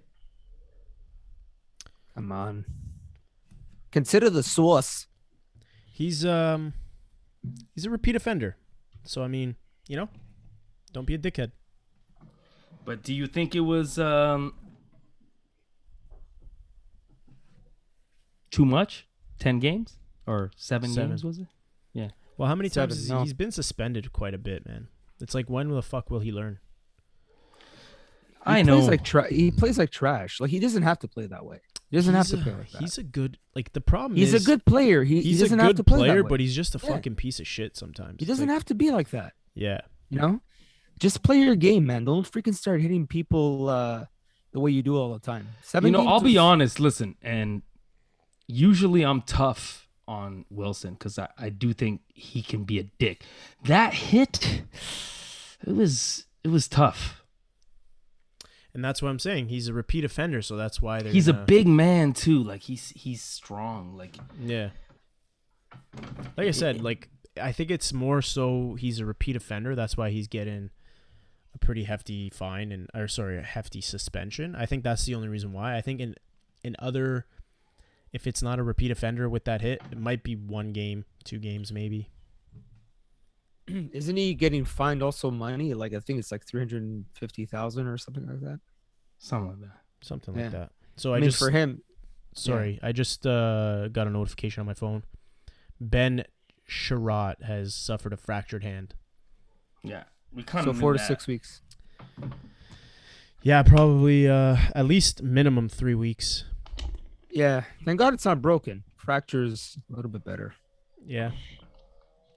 [2.16, 2.66] Come on.
[3.92, 5.08] Consider the source.
[5.92, 6.74] He's um,
[7.74, 8.58] he's a repeat offender.
[9.04, 9.56] So I mean,
[9.88, 10.10] you know,
[10.94, 11.52] don't be a dickhead.
[12.86, 14.54] But do you think it was um
[18.52, 19.08] too much?
[19.40, 21.10] Ten games or seven, Seven.
[21.10, 21.48] games was it?
[21.94, 22.10] Yeah.
[22.38, 23.18] Well, how many Seven, times has no.
[23.20, 24.88] he, he's been suspended quite a bit, man?
[25.20, 26.60] It's like when the fuck will he learn?
[27.60, 27.64] He
[28.46, 28.78] I know.
[28.78, 30.40] Plays like tra- he plays like trash.
[30.40, 31.62] Like he doesn't have to play that way.
[31.96, 32.82] He doesn't have He's to a- play like that.
[32.82, 35.04] He's a good like the problem He's is a good player.
[35.06, 36.30] He, he he's a doesn't have good to play player, that way.
[36.30, 36.90] but he's just a Yeah.
[36.90, 38.18] fucking piece of shit sometimes.
[38.20, 39.34] he doesn't like- have to be like that.
[39.54, 39.80] Yeah.
[40.10, 40.42] You know,
[41.00, 42.04] just play your game, man.
[42.06, 44.06] Don't freaking start hitting people uh,
[44.52, 45.48] the way you do all the time.
[45.64, 45.92] Seven.
[45.92, 46.80] you know, I'll be is- honest.
[46.80, 47.62] Listen, and
[48.48, 53.24] usually I'm tough on Wilson because I, I do think he can be a dick.
[53.64, 54.64] That hit,
[55.66, 57.24] it was it was tough.
[58.76, 59.48] And that's what I'm saying.
[59.48, 62.44] He's a repeat offender, so that's why they're He's a gonna- big man too.
[62.44, 63.96] Like he's he's strong.
[63.98, 64.70] Like Yeah.
[66.38, 67.10] Like I said, like
[67.42, 69.76] I think it's more so he's a repeat offender.
[69.76, 70.70] That's why he's getting
[71.54, 74.56] a pretty hefty fine and or sorry, a hefty suspension.
[74.56, 75.76] I think that's the only reason why.
[75.78, 76.16] I think in
[76.64, 77.26] in other
[78.12, 81.40] if it's not a repeat offender with that hit, it might be one game, two
[81.40, 82.10] games maybe.
[83.94, 85.74] Isn't he getting fined also money?
[85.74, 88.60] Like I think it's like three hundred fifty thousand or something like that.
[89.18, 89.80] something like that.
[90.02, 90.44] Something Yeah.
[90.44, 90.72] like that.
[90.98, 91.82] So I, I, mean, just for him,
[92.34, 95.04] sorry, I just uh, got a notification on my phone.
[95.82, 96.24] Ben
[96.70, 98.94] Chiarot has suffered a fractured hand.
[99.84, 101.62] Yeah, we kind so of four to six weeks.
[103.42, 106.46] Yeah, probably uh, at least minimum three weeks.
[107.30, 108.84] Yeah, thank God it's not broken.
[108.96, 110.56] Fractures a little bit better.
[111.06, 111.32] Yeah.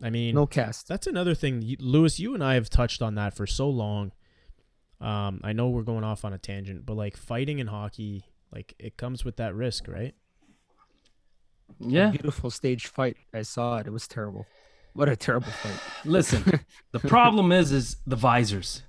[0.02, 0.86] I mean, No cast.
[0.88, 1.62] that's another thing.
[1.62, 4.12] You- Lewis, you and I have touched on that for so long.
[5.00, 8.74] Um, I know we're going off on a tangent, but like fighting in hockey, like
[8.78, 10.14] it comes with that risk, right?
[11.80, 13.16] Yeah, Beautiful stage fight.
[13.34, 13.86] I saw it.
[13.86, 14.46] It was terrible.
[14.94, 15.78] What a terrible fight.
[16.04, 16.60] listen.
[16.92, 18.82] the problem is, is the visors.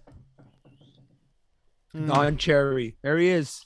[1.94, 2.96] Non cherry.
[3.02, 3.66] There he is.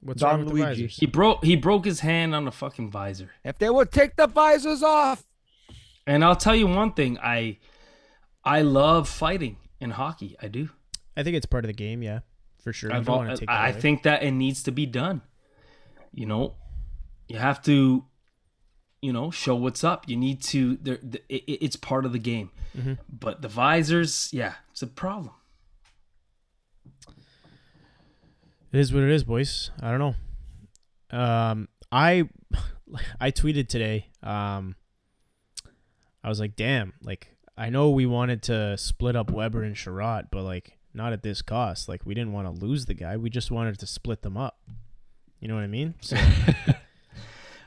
[0.00, 0.82] What's Don wrong with the Luigi.
[0.82, 0.96] visors?
[0.98, 3.30] He broke he broke his hand on the fucking visor.
[3.44, 5.24] If they would take the visors off.
[6.10, 7.58] And I'll tell you one thing, I
[8.44, 10.36] I love fighting in hockey.
[10.42, 10.70] I do.
[11.16, 12.20] I think it's part of the game, yeah,
[12.64, 12.92] for sure.
[12.92, 14.86] I've don't al- want to take I that I think that it needs to be
[14.86, 15.22] done.
[16.12, 16.56] You know,
[17.28, 18.04] you have to,
[19.00, 20.08] you know, show what's up.
[20.08, 20.78] You need to.
[20.82, 22.50] There, it- it's part of the game.
[22.76, 22.94] Mm-hmm.
[23.08, 25.34] But the visors, yeah, it's a problem.
[28.72, 29.70] It is what it is, boys.
[29.80, 31.16] I don't know.
[31.18, 32.28] Um, I
[33.20, 34.08] I tweeted today.
[34.24, 34.74] Um,
[36.22, 40.26] I was like, damn, like I know we wanted to split up Weber and Chiarot,
[40.30, 41.88] but like not at this cost.
[41.88, 43.16] Like we didn't want to lose the guy.
[43.16, 44.58] We just wanted to split them up.
[45.40, 45.94] You know what I mean?
[46.00, 46.16] So,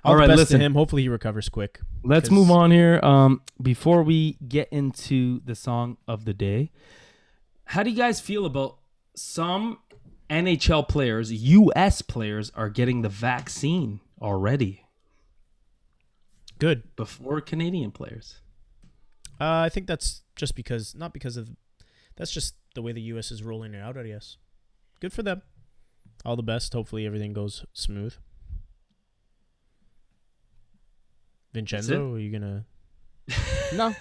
[0.03, 0.59] all, All right, listen.
[0.59, 0.73] to him.
[0.73, 1.79] Hopefully he recovers quick.
[2.03, 2.99] Let's move on here.
[3.01, 6.71] Um, before we get into the song of the day,
[7.65, 8.77] how do you guys feel about
[9.15, 9.79] some
[10.29, 12.01] NHL players, U.S.
[12.01, 14.82] players, are getting the vaccine already
[16.59, 16.95] Good.
[16.95, 18.41] before Canadian players?
[19.39, 21.49] Uh, I think that's just because, not because of,
[22.15, 23.31] that's just the way the U.S.
[23.31, 23.97] is rolling it out.
[23.97, 24.37] I guess.
[24.99, 25.41] Good for them.
[26.25, 26.73] All the best.
[26.73, 28.15] Hopefully everything goes smooth.
[31.53, 32.65] Vincenzo, are you gonna?
[33.73, 33.93] No.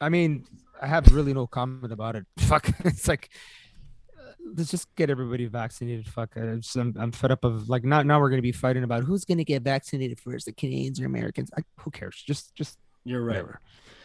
[0.00, 0.46] I mean,
[0.80, 2.26] I have really no comment about it.
[2.38, 2.68] Fuck.
[2.84, 3.30] It's like
[4.56, 6.06] let's just get everybody vaccinated.
[6.06, 6.36] Fuck.
[6.36, 9.04] I just, I'm, I'm fed up of like now now we're gonna be fighting about
[9.04, 11.50] who's gonna get vaccinated first, the Canadians or Americans.
[11.56, 12.22] I, who cares?
[12.26, 13.36] Just just You're right.
[13.36, 13.60] whatever.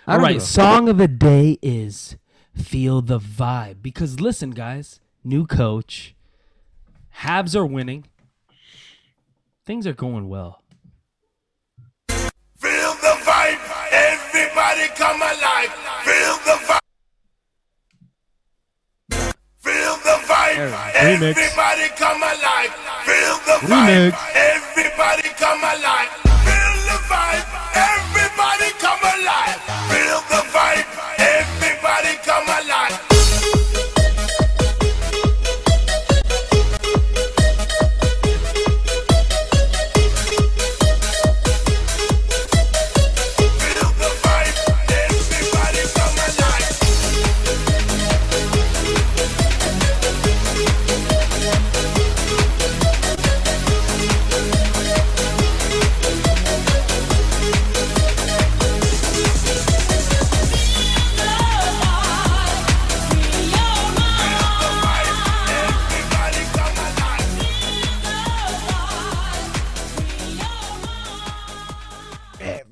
[0.08, 2.18] I All don't right, give a song of the day is
[2.56, 6.16] "Feel the Vibe" because listen, guys, new coach,
[7.20, 8.06] Habs are winning,
[9.66, 10.64] things are going well.
[12.58, 13.60] Feel the vibe,
[13.92, 15.72] everybody come alive.
[16.04, 16.81] Feel the vibe.
[20.70, 21.36] Remix.
[21.38, 22.72] everybody come alive.
[23.06, 24.12] Feel the Remix.
[24.12, 26.21] vibe, everybody come alive.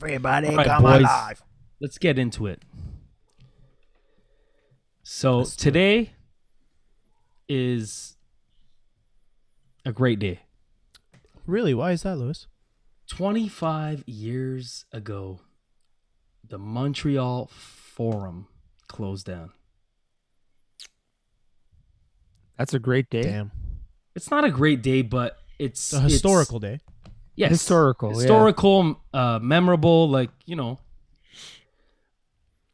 [0.09, 1.01] Everybody All right, come boys.
[1.01, 1.43] alive.
[1.79, 2.63] Let's get into it.
[5.03, 6.13] So Let's today
[7.47, 8.17] is
[9.85, 10.39] a great day.
[11.45, 11.75] Really?
[11.75, 12.47] Why is that, Lewis?
[13.07, 15.41] 25 years ago,
[16.47, 18.47] the Montreal Forum
[18.87, 19.51] closed down.
[22.57, 23.21] That's a great day.
[23.21, 23.51] Damn.
[24.15, 26.79] It's not a great day, but it's It's a historical day.
[27.39, 28.15] Yes, Historical, yeah.
[28.17, 30.09] historical, uh, memorable.
[30.09, 30.77] Like you know,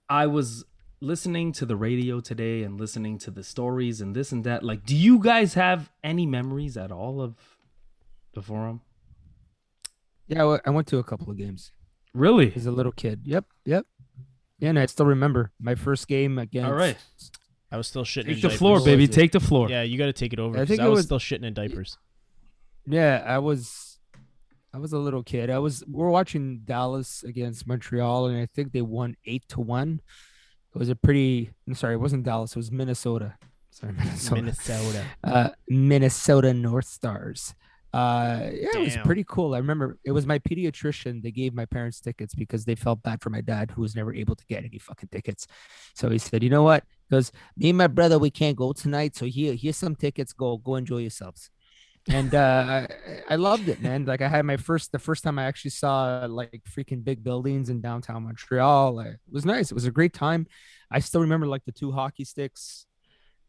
[0.10, 0.66] I was
[1.02, 4.64] listening to the radio today and listening to the stories and this and that.
[4.64, 7.36] Like, do you guys have any memories at all of
[8.34, 8.82] the forum?
[10.28, 11.72] Yeah, I went to a couple of games
[12.16, 12.52] Really?
[12.56, 13.22] as a little kid.
[13.26, 13.86] Yep, yep.
[14.58, 16.66] Yeah, and I still remember my first game against.
[16.68, 16.98] All right.
[17.72, 18.58] I was still shitting Take in the diapers.
[18.58, 19.08] floor, baby.
[19.08, 19.70] Take the floor.
[19.70, 20.58] Yeah, you got to take it over.
[20.58, 22.00] I think I it was was- still shitting in diapers.
[22.88, 23.85] Yeah, I was.
[24.76, 25.50] I was a little kid.
[25.50, 25.86] I was.
[25.88, 30.02] We were watching Dallas against Montreal, and I think they won eight to one.
[30.74, 31.52] It was a pretty.
[31.66, 32.52] I'm sorry, it wasn't Dallas.
[32.52, 33.36] It was Minnesota.
[33.70, 34.36] Sorry, Minnesota.
[34.36, 35.06] Minnesota.
[35.24, 37.56] uh, Minnesota North Stars.
[37.94, 39.54] Uh, yeah, it was pretty cool.
[39.54, 41.24] I remember it was my pediatrician.
[41.24, 44.14] They gave my parents tickets because they felt bad for my dad, who was never
[44.14, 45.48] able to get any fucking tickets.
[45.94, 46.84] So he said, "You know what?
[47.10, 49.16] Because me and my brother, we can't go tonight.
[49.16, 50.34] So here, here's some tickets.
[50.34, 51.50] Go, go enjoy yourselves."
[52.08, 52.88] And uh,
[53.28, 54.06] I, I loved it, man.
[54.06, 57.70] Like I had my first, the first time I actually saw like freaking big buildings
[57.70, 58.96] in downtown Montreal.
[58.96, 59.72] Like, it was nice.
[59.72, 60.46] It was a great time.
[60.92, 62.86] I still remember like the two hockey sticks.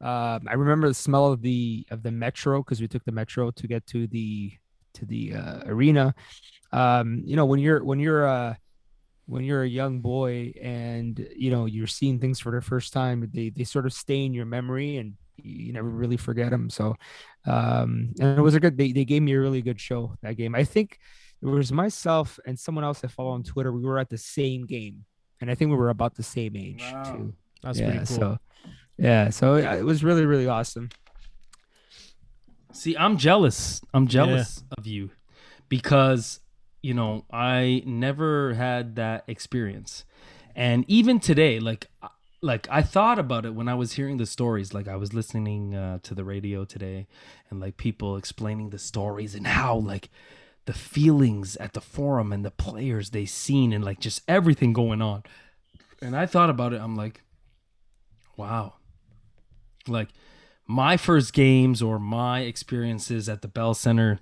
[0.00, 3.50] Um, I remember the smell of the of the metro because we took the metro
[3.50, 4.52] to get to the
[4.94, 6.14] to the uh, arena.
[6.72, 8.54] Um, you know, when you're when you're uh
[9.26, 13.28] when you're a young boy and you know you're seeing things for the first time,
[13.32, 16.70] they they sort of stay in your memory and you never really forget them.
[16.70, 16.94] So,
[17.46, 18.76] um, and it was a good.
[18.76, 20.54] They they gave me a really good show that game.
[20.54, 20.98] I think
[21.42, 23.72] it was myself and someone else I follow on Twitter.
[23.72, 25.04] We were at the same game,
[25.40, 27.02] and I think we were about the same age Wow.
[27.12, 28.16] too That's yeah, pretty cool.
[28.16, 28.38] So,
[28.98, 30.88] yeah, so yeah, it was really, really awesome.
[32.72, 33.80] See, I'm jealous.
[33.94, 35.10] I'm jealous of you
[35.68, 36.40] because,
[36.82, 40.04] you know, I never had that experience.
[40.54, 41.86] And even today, like
[42.42, 45.74] like I thought about it when I was hearing the stories, like I was listening
[45.74, 47.06] uh, to the radio today
[47.50, 50.10] and like people explaining the stories and how like
[50.66, 55.00] the feelings at the forum and the players they seen and like just everything going
[55.00, 55.22] on.
[56.02, 57.22] And I thought about it, I'm like,
[58.36, 58.74] wow.
[59.88, 60.08] Like
[60.66, 64.18] my first games or my experiences at the Bell Center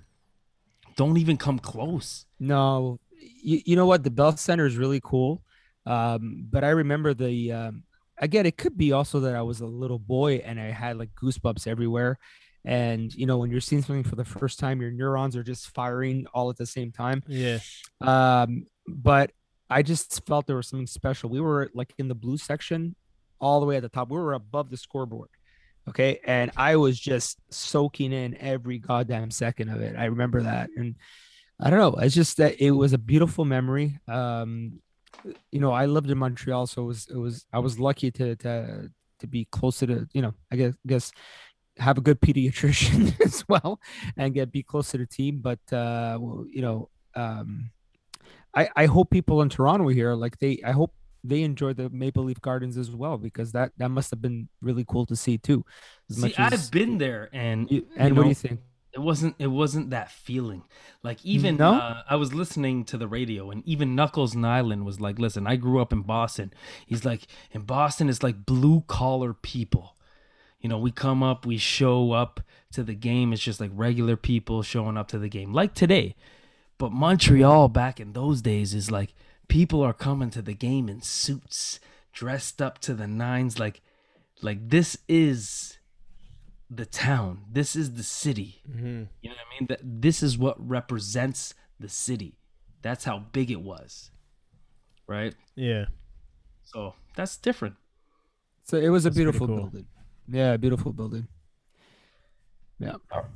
[0.95, 2.25] don't even come close.
[2.39, 4.03] No, you, you know what?
[4.03, 5.43] The Bell Center is really cool.
[5.85, 7.83] Um, but I remember the, um,
[8.17, 11.09] again, it could be also that I was a little boy and I had like
[11.21, 12.17] goosebumps everywhere.
[12.63, 15.69] And, you know, when you're seeing something for the first time, your neurons are just
[15.75, 17.21] firing all at the same time.
[17.27, 17.59] Yeah.
[18.01, 19.31] Um, but
[19.69, 21.29] I just felt there was something special.
[21.29, 22.95] We were like in the blue section,
[23.39, 24.09] all the way at the top.
[24.09, 25.29] We were above the scoreboard.
[25.87, 26.19] Okay.
[26.25, 29.95] And I was just soaking in every goddamn second of it.
[29.95, 30.71] I remember that.
[30.75, 30.95] And
[31.59, 32.01] I don't know.
[32.01, 33.99] It's just that it was a beautiful memory.
[34.07, 34.79] Um,
[35.51, 38.35] you know, I lived in Montreal, so it was it was I was lucky to
[38.37, 41.11] to to be closer to, you know, I guess guess
[41.77, 43.79] have a good pediatrician as well
[44.17, 45.39] and get be close to the team.
[45.41, 47.71] But uh well, you know, um
[48.53, 52.23] I, I hope people in Toronto here like they I hope they enjoy the Maple
[52.23, 55.65] Leaf Gardens as well because that that must have been really cool to see too.
[56.09, 58.59] As See, much as- I've been there and you- and you what do you think?
[58.95, 60.63] It wasn't it wasn't that feeling.
[61.03, 61.73] Like even No?
[61.73, 65.55] uh, i was listening to the radio and even knuckles Nilan was like listen i
[65.57, 66.53] grew up in boston.
[66.87, 69.95] He's like in boston it's like blue collar people.
[70.61, 72.39] You know we come up we show up
[72.71, 73.33] to the game.
[73.33, 76.15] It's just like regular people showing up to the game like today.
[76.77, 79.13] But montreal back in those days is like
[79.47, 81.79] people are coming to the game in suits
[82.13, 83.81] dressed up to the nines like
[84.41, 85.77] like this is
[86.69, 87.41] the town.
[87.51, 88.61] This is the city.
[88.69, 89.03] Mm-hmm.
[89.21, 89.67] You know what I mean?
[89.67, 92.37] That this is what represents the city.
[92.81, 94.11] That's how big it was.
[95.07, 95.35] Right?
[95.55, 95.85] Yeah.
[96.63, 97.75] So that's different.
[98.63, 99.55] So it was a That's pretty beautiful cool.
[99.57, 99.85] building.
[100.27, 101.27] Yeah, beautiful building.
[102.79, 102.95] Yeah.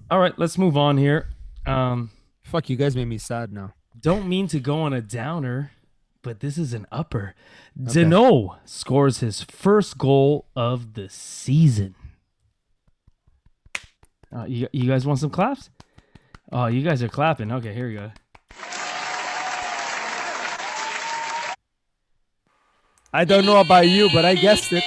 [0.10, 1.30] All right, let's move on here.
[1.66, 2.10] Um,
[2.44, 3.74] Fuck, you guys made me sad now.
[4.00, 5.72] don't mean to go on a downer,
[6.24, 7.36] but this is an upper.
[7.80, 11.94] Danault scores his first goal of the season.
[14.40, 15.70] Uh, you, you guys want some claps?
[16.52, 17.52] Oh, you guys are clapping.
[17.52, 18.12] Okay, here we go.
[23.12, 24.84] I don't know about you, but I guessed it.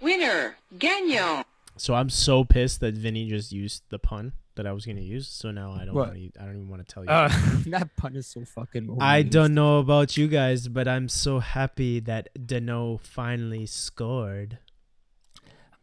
[0.00, 1.46] Winner, gagnant.
[1.76, 4.32] So I'm so pissed that Vinny just used the pun.
[4.56, 5.28] that I was gonna use.
[5.28, 6.30] So now I don't want to.
[6.40, 7.10] I don't even want to tell you.
[7.10, 7.28] Uh,
[7.68, 8.98] that pun is so fucking.
[9.00, 14.58] I don't know about you guys, but I'm so happy that Danault finally scored.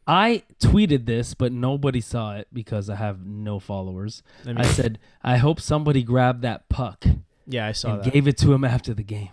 [0.10, 4.24] I tweeted this, but nobody saw it because I have no followers.
[4.44, 7.06] I, mean, I said, I hope somebody grabbed that puck
[7.46, 8.14] yeah, I saw and that.
[8.14, 9.30] gave it to him after the game.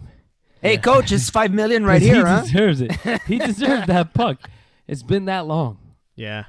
[0.61, 2.41] Hey, coach, it's five million right here, he huh?
[2.43, 2.93] deserves it.
[3.27, 4.51] He deserves that puck.
[4.87, 5.79] It's been that long.
[6.15, 6.45] yeah,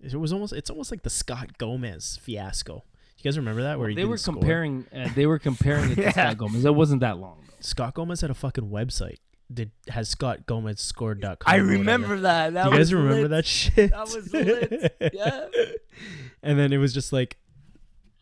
[0.00, 0.52] it was almost.
[0.52, 2.84] It's almost like the Scott Gomez fiasco.
[3.18, 4.34] You guys remember that where he they didn't were score?
[4.34, 4.86] comparing.
[4.94, 6.10] Uh, they were comparing it to Yeah.
[6.12, 6.64] Scott Gomez.
[6.64, 7.44] It wasn't that long.
[7.46, 7.54] Though.
[7.60, 9.16] Scott Gomez had a fucking website.
[9.52, 11.54] Did has Scott Gomez scored dot com.
[11.54, 12.54] I remember that.
[12.54, 13.30] That Do you guys remember lit.
[13.30, 13.90] that shit?
[13.90, 14.96] That was lit.
[15.14, 15.46] Yeah.
[16.42, 17.36] and then it was just like,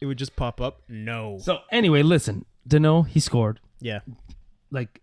[0.00, 0.82] it would just pop up.
[0.88, 1.38] No.
[1.40, 3.60] So anyway, listen, Danault, he scored.
[3.80, 4.00] yeah.
[4.70, 5.00] Like,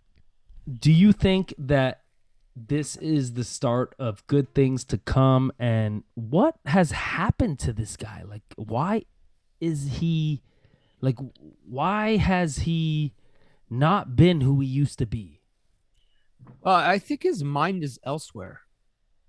[0.80, 2.02] do you think that
[2.56, 5.52] this is the start of good things to come?
[5.58, 8.24] And what has happened to this guy?
[8.28, 9.06] Like, why
[9.60, 10.44] is he,
[11.00, 11.18] like,
[11.68, 13.14] why has he
[13.70, 15.41] not been who he used to be?
[16.66, 18.62] Uh, I think his mind is elsewhere.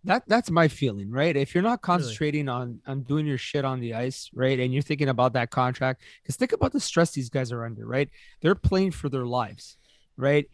[0.04, 1.36] That that's my feeling, right?
[1.36, 4.82] If you're not concentrating on on doing your shit on the ice, right, and you're
[4.82, 8.10] thinking about that contract, because think about the stress these guys are under, right?
[8.40, 9.76] They're playing for their lives,
[10.16, 10.46] right?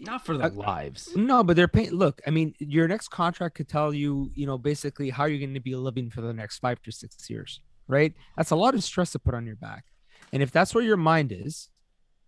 [0.00, 1.16] Not for their lives.
[1.16, 1.90] No, but they're paying.
[1.90, 5.54] Look, I mean, your next contract could tell you, you know, basically how you're going
[5.54, 8.12] to be living for the next five to six years, right?
[8.36, 9.86] That's a lot of stress to put on your back.
[10.34, 11.70] And if that's where your mind is,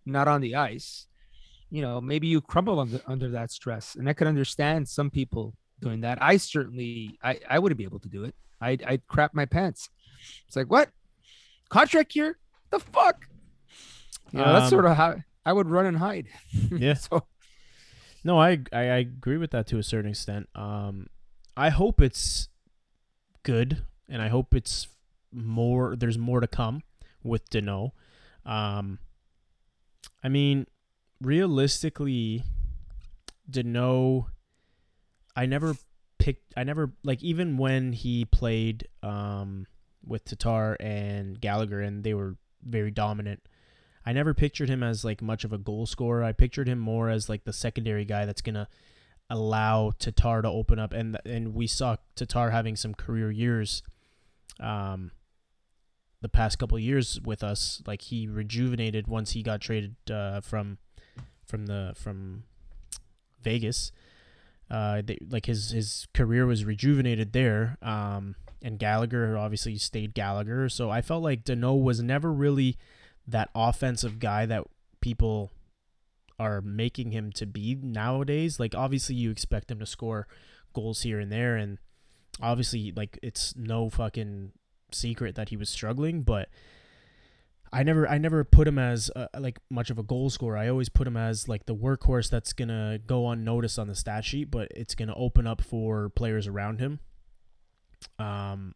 [0.03, 1.05] not on the ice,
[1.71, 3.95] you know, maybe you crumble under, under that stress.
[3.95, 6.21] And I could understand some people doing that.
[6.21, 8.35] I certainly, I, I wouldn't be able to do it.
[8.59, 9.89] I'd, I'd crap my pants.
[10.47, 10.89] It's like, what?
[11.69, 12.37] Contract here?
[12.69, 13.25] The fuck?
[14.31, 15.15] You know, that's Um, sort of how
[15.45, 16.27] I would run and hide.
[16.71, 16.93] Yeah.
[16.93, 17.25] so
[18.23, 20.47] No, I, I I agree with that to a certain extent.
[20.53, 21.07] Um,
[21.57, 22.49] I hope it's
[23.43, 24.87] good, and I hope it's
[25.31, 25.95] more.
[25.95, 26.83] There's more to come
[27.23, 27.91] with Danault.
[28.45, 28.99] Um,
[30.23, 30.67] I mean,
[31.21, 32.43] realistically,
[33.49, 34.25] Danault.
[35.35, 35.75] I never
[36.19, 36.53] picked.
[36.57, 39.67] I never like even when he played um
[40.05, 43.41] with Tatar and Gallagher, and they were very dominant.
[44.05, 46.23] I never pictured him as like much of a goal scorer.
[46.23, 48.67] I pictured him more as like the secondary guy that's gonna
[49.29, 53.83] allow Tatar to open up, and and we saw Tatar having some career years,
[54.59, 55.11] um,
[56.21, 57.81] the past couple years with us.
[57.85, 60.79] Like he rejuvenated once he got traded uh, from
[61.51, 62.43] from the from
[63.43, 63.91] Vegas.
[64.69, 67.77] Uh, they, like his his career was rejuvenated there.
[67.81, 70.69] Um, and Gallagher obviously stayed Gallagher.
[70.69, 72.77] So I felt like Danault was never really
[73.27, 74.63] that offensive guy that
[75.01, 75.51] people
[76.39, 78.59] are making him to be nowadays.
[78.59, 80.27] Like obviously you expect him to score
[80.73, 81.77] goals here and there and
[82.41, 84.53] obviously like it's no fucking
[84.91, 86.49] secret that he was struggling, but
[87.73, 90.57] I never I never put him as uh, like much of a goal scorer.
[90.57, 94.25] I always put him as like the workhorse that's to go unnoticed on the stat
[94.25, 96.99] sheet, but it's to open up for players around him.
[98.19, 98.75] Um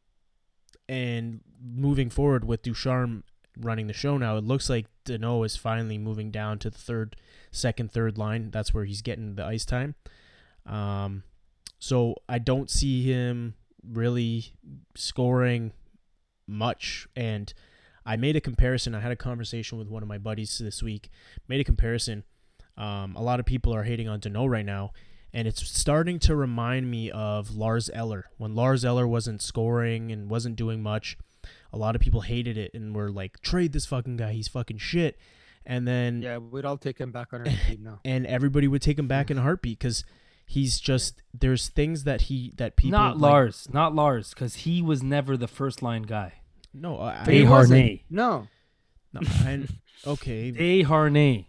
[0.88, 3.24] and moving forward with Ducharme
[3.58, 7.16] running the show now, it looks like Danault is finally moving down to the third,
[7.52, 8.52] second, third line.
[8.52, 9.96] That's where he's getting the ice time.
[10.66, 11.24] Um,
[11.80, 13.56] so I don't see him
[13.88, 14.54] really
[14.96, 15.72] scoring
[16.48, 17.08] much.
[17.16, 17.54] And
[18.06, 18.93] I made a comparison.
[18.95, 21.10] I had a conversation with one of my buddies this week.
[21.47, 22.24] Made a comparison.
[22.78, 24.91] Um, a lot of people are hating on Danault right now,
[25.34, 30.30] and it's starting to remind me of Lars Eller when Lars Eller wasn't scoring and
[30.30, 31.18] wasn't doing much
[31.72, 34.32] a lot of people hated it and were like, trade this fucking guy.
[34.34, 35.18] He's fucking shit.
[35.66, 37.99] And then, yeah, we'd all take him back on our team now.
[38.06, 40.03] and everybody would take him back in a heartbeat because
[40.45, 42.97] he's just, there's things that he, that people.
[42.97, 46.34] not like- Lars, not Lars, because he was never the first line guy.
[46.76, 47.80] No, uh, I, But he Hey, wasn't.
[47.80, 48.06] Harney.
[48.10, 48.48] No.
[49.14, 49.64] no I,
[50.08, 50.52] okay.
[50.52, 51.46] Desharnais.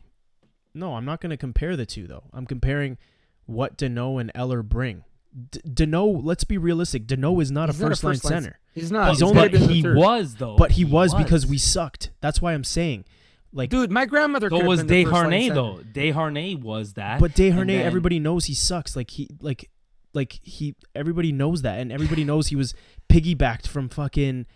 [0.74, 2.24] No, I'm not going to compare the two though.
[2.33, 2.99] I'm comparing
[3.47, 5.05] what Danault and Eller bring.
[5.51, 7.07] D- Danault, let's be realistic.
[7.07, 8.59] Danault is not He's a first line center.
[8.72, 9.09] He's not.
[9.11, 10.57] He's He's only- only but he was though.
[10.57, 12.11] But he was, because we sucked.
[12.20, 13.05] That's why I'm saying.
[13.53, 14.49] Like, Dude, my grandmother.
[14.51, 15.81] So could've was been the first line Desharnais though.
[15.93, 17.20] Desharnais was that.
[17.20, 18.95] But and Desharnais, then- everybody knows he sucks.
[18.97, 19.70] Like he, like,
[20.12, 22.74] like he, everybody knows that, and everybody knows he was
[23.09, 24.47] piggybacked from fucking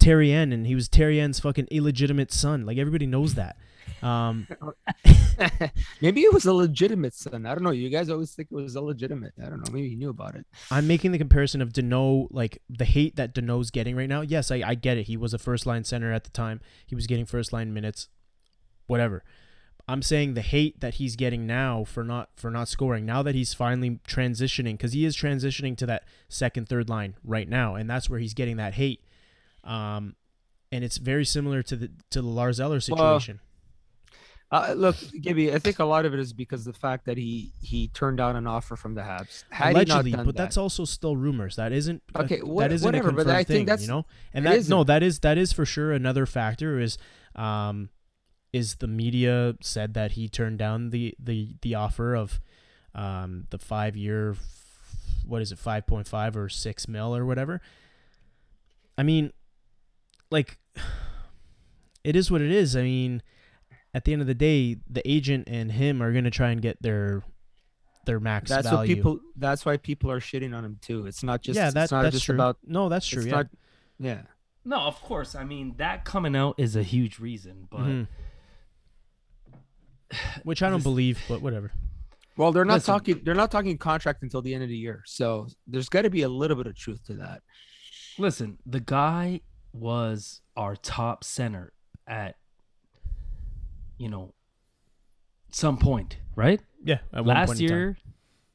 [0.00, 2.66] Therrien, and he was Therrien's fucking illegitimate son.
[2.66, 3.56] Like everybody knows that.
[4.02, 4.46] Um,
[6.00, 7.46] Maybe it was a legitimate son.
[7.46, 7.70] I don't know.
[7.70, 9.34] You guys always think it was illegitimate.
[9.38, 9.72] I don't know.
[9.72, 10.46] Maybe he knew about it.
[10.70, 14.22] I'm making the comparison of Danault, like the hate that Danault's getting right now.
[14.22, 15.06] Yes, I, I get it.
[15.06, 16.60] He was a first line center at the time.
[16.86, 18.08] He was getting first line minutes,
[18.86, 19.22] whatever.
[19.88, 23.04] I'm saying the hate that he's getting now for not for not scoring.
[23.04, 27.48] Now that he's finally transitioning, because he is transitioning to that second, third line right
[27.48, 29.02] now, and that's where he's getting that hate.
[29.64, 30.14] Um,
[30.72, 33.40] and it's very similar to the to the Lars Eller situation.
[34.52, 37.52] Uh, look, Gibby, I think a lot of it is because the fact that he
[37.62, 39.44] he turned down an offer from the Habs.
[39.50, 41.54] Had Allegedly, he not done but that, that's also still rumors.
[41.56, 43.82] That isn't a- Okay, what- that isn't whatever, a but confirmed I think thing, that's-
[43.82, 44.06] you know.
[44.34, 44.70] And that isn't.
[44.70, 46.98] no, that is that is for sure another factor is
[47.36, 47.90] um
[48.52, 52.40] is the media said that he turned down the the the offer of
[52.92, 54.34] um the 5 year
[55.24, 57.60] what is it 5.5 or 6 mil or whatever.
[58.98, 59.32] I mean
[60.30, 60.58] like
[62.04, 62.76] it is what it is.
[62.76, 63.22] I mean
[63.92, 66.62] at the end of the day, the agent and him are going to try and
[66.62, 67.24] get their
[68.06, 68.78] their max that's value.
[68.78, 69.20] what people.
[69.36, 71.06] That's why people are shitting on him too.
[71.06, 71.56] It's not just.
[71.56, 72.34] yeah, that, it's not that's just true.
[72.36, 72.56] about.
[72.64, 73.24] no, that's true.
[73.24, 73.30] yeah.
[73.32, 73.46] not.
[73.98, 74.22] Yeah.
[74.64, 75.34] No, of course.
[75.34, 78.06] I mean, that coming out is a huge reason, but Mhm.
[80.44, 81.72] Which I don't believe, but whatever.
[82.36, 82.94] Well, they're not Listen.
[82.94, 83.20] talking.
[83.24, 85.02] They're not talking contract until the end of the year.
[85.06, 87.42] So there's got to be a little bit of truth to that.
[88.18, 89.40] listen, the guy
[89.72, 91.72] was our top center
[92.06, 92.36] at
[93.98, 94.34] you know
[95.50, 96.60] some point, right?
[96.82, 97.76] Yeah, Last point in time.
[97.78, 97.98] year,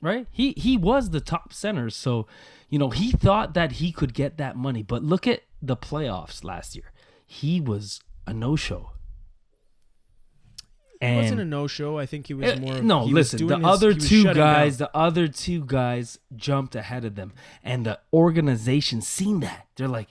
[0.01, 0.28] right?
[0.32, 2.28] He he was the top center, so
[2.70, 6.43] you know, he thought that he could get that money, but look at the playoffs
[6.43, 6.91] last year.
[7.26, 8.91] He was a no-show.
[11.01, 11.99] It And wasn't a no-show.
[11.99, 12.82] I think he was Uh, more.
[12.82, 13.45] no, listen.
[13.45, 14.89] The his- other two guys, down.
[14.91, 19.68] the other two guys jumped ahead of them, and the organization seen that.
[19.76, 20.09] They're like,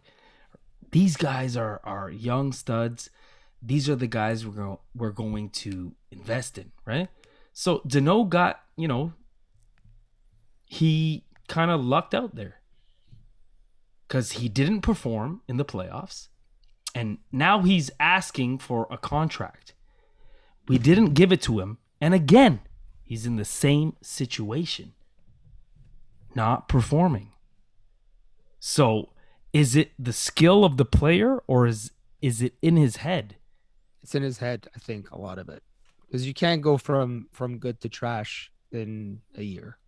[0.94, 3.10] these guys are are young studs.
[3.60, 7.08] These are the guys we're going we're going to invest in, right?
[7.52, 9.12] So Danault got you know,
[10.64, 12.60] he kind of lucked out there
[14.06, 16.28] because he didn't perform in the playoffs,
[16.94, 19.74] and now he's asking for a contract.
[20.68, 21.78] We didn't give it to him.
[22.00, 22.60] And again,
[23.02, 24.92] he's in the same situation,
[26.36, 27.32] not performing.
[28.60, 29.10] So,
[29.54, 33.36] is it the skill of the player or is is it in his head?
[34.02, 34.68] It's in his head.
[34.74, 35.62] I think a lot of it,
[36.06, 39.78] because you can't go from from good to trash in a year.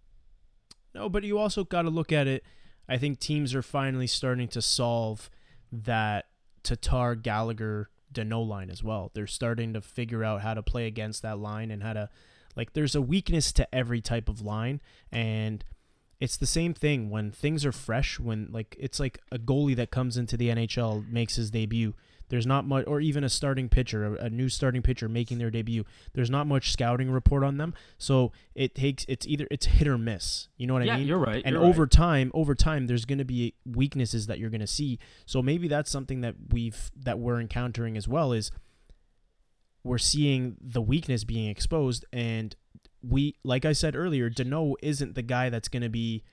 [0.95, 2.45] No, but you also got to look at it.
[2.89, 5.29] I think teams are finally starting to solve
[5.73, 6.27] that
[6.63, 9.11] Tatar Gallagher Danault line as well.
[9.13, 12.09] They're starting to figure out how to play against that line and how to
[12.55, 15.65] like there's a weakness to every type of line and
[16.21, 19.91] it's the same thing when things are fresh when like it's like a goalie that
[19.91, 21.95] comes into the NHL makes his debut.
[22.29, 25.51] There's not much or even a starting pitcher a, a new starting pitcher making their
[25.51, 25.85] debut.
[26.15, 27.75] There's not much scouting report on them.
[27.99, 30.49] So it takes it's either it's hit or miss.
[30.57, 31.07] You know what Yeah, i mean?
[31.07, 31.91] you're right, and you're over right.
[31.91, 34.99] time over time there's going to be weaknesses that you're going to see.
[35.25, 38.51] So maybe that's something that we've that we're encountering as well is
[39.85, 42.57] we're seeing the weakness being exposed and
[43.07, 46.25] we like I said earlier, Danault isn't the guy that's going to be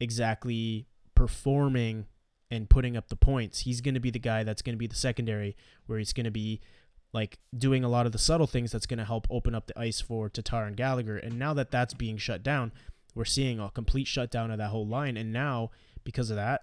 [0.00, 2.06] exactly performing
[2.50, 3.60] and putting up the points.
[3.60, 6.24] He's going to be the guy that's going to be the secondary where he's going
[6.24, 6.60] to be
[7.12, 9.78] like doing a lot of the subtle things that's going to help open up the
[9.78, 11.16] ice for Tatar and Gallagher.
[11.16, 12.72] And now that that's being shut down,
[13.14, 15.70] we're seeing a complete shutdown of that whole line and now
[16.04, 16.62] because of that,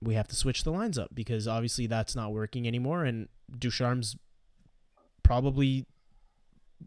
[0.00, 4.16] we have to switch the lines up because obviously that's not working anymore and Ducharme's
[5.24, 5.86] probably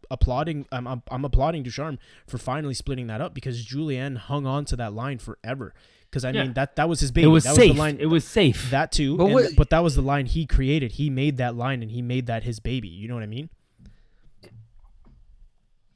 [0.10, 4.66] applauding I'm, I'm I'm applauding Ducharme for finally splitting that up because Julien hung on
[4.66, 5.74] to that line forever
[6.10, 6.44] because I Yeah.
[6.44, 7.70] mean that that was his baby it was that safe.
[7.70, 8.70] was the line it was safe.
[8.72, 11.56] that too But but, what- but that was the line he created he made that
[11.56, 13.50] line and he made that his baby you know what I mean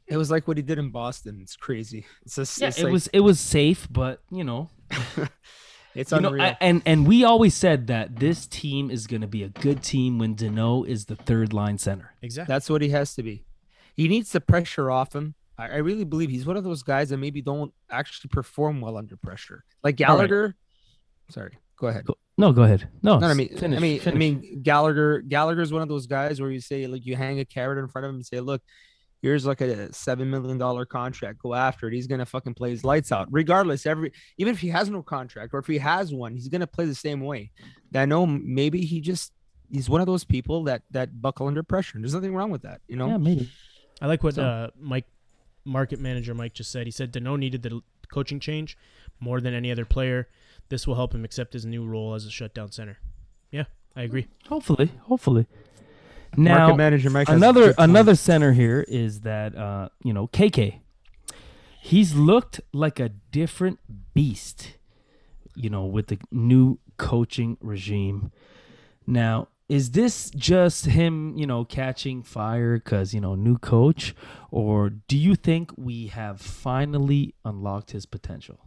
[0.07, 1.39] It was like what he did in Boston.
[1.41, 2.05] It's crazy.
[2.23, 2.61] It's just.
[2.61, 4.69] yeah, it's it like- was it was safe, but you know,
[5.95, 6.43] It's you know, unreal.
[6.45, 9.81] I- and and we always said that this team is going to be a good
[9.81, 12.13] team when Danault is the third line center.
[12.21, 13.45] exactly That's what he has to be.
[13.95, 15.35] He needs the pressure off him.
[15.57, 18.97] I, I really believe he's one of those guys that maybe don't actually perform well
[18.97, 19.63] under pressure.
[19.83, 20.17] Like All right.
[20.27, 20.55] Gallagher.
[21.29, 22.05] Sorry, go ahead.
[22.05, 22.89] Go- No, go ahead.
[23.01, 25.21] No, No, I mean, finish, I mean, I mean, Gallagher.
[25.21, 28.05] Gallagher's one of those guys where you say like you hang a carrot in front
[28.05, 28.61] of him and say, "Look,
[29.21, 31.39] here's like a seven million dollar contract.
[31.39, 31.93] Go after it.
[31.93, 33.85] He's gonna fucking play his lights out, regardless.
[33.85, 36.85] Every even if he has no contract or if he has one, he's gonna play
[36.85, 37.51] the same way.
[37.95, 39.31] I know maybe he just
[39.71, 41.97] he's one of those people that that buckle under pressure.
[41.97, 43.07] There's nothing wrong with that, you know.
[43.07, 43.49] yeah, maybe.
[44.01, 45.05] I like what So- uh, Mike,
[45.63, 46.87] market manager Mike just said.
[46.87, 48.77] He said Danault needed the coaching change
[49.19, 50.27] more than any other player.
[50.69, 52.97] This will help him accept his new role as a shutdown center.
[53.51, 53.65] Yeah,
[53.95, 54.27] I agree.
[54.49, 55.47] Hopefully, hopefully.
[56.37, 60.79] Now, Market manager Mike another another center here is that uh, you know KK.
[61.81, 63.79] He's looked like a different
[64.15, 64.73] beast,
[65.55, 68.31] you know, with the new coaching regime.
[69.05, 74.15] Now, is this just him, you know, catching fire because you know new coach,
[74.51, 78.59] or do you think we have finally unlocked his potential?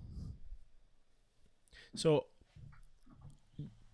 [1.94, 2.26] So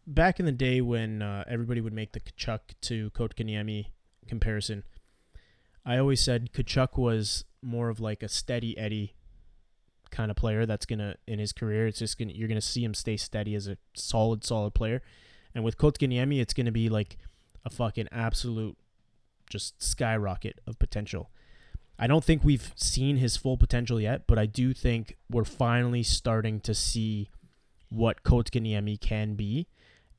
[0.06, 3.86] back in the day when uh, everybody would make the Tkachuk to Kotkaniemi
[4.26, 4.82] comparison,
[5.84, 9.14] I always said Tkachuk was more of like a steady Eddie
[10.10, 11.86] kind of player that's gonna in his career.
[11.86, 15.02] It's just gonna you're gonna see him stay steady as a solid, solid player.
[15.54, 17.18] And with Kotkaniemi, it's gonna be like
[17.64, 18.76] a fucking absolute
[19.48, 21.30] just skyrocket of potential.
[21.98, 26.02] I don't think we've seen his full potential yet, but I do think we're finally
[26.02, 27.30] starting to see
[27.88, 29.68] what Kotkaniemi can be.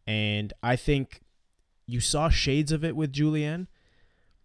[0.08, 1.22] And I think
[1.86, 3.68] you saw shades of it with Julien,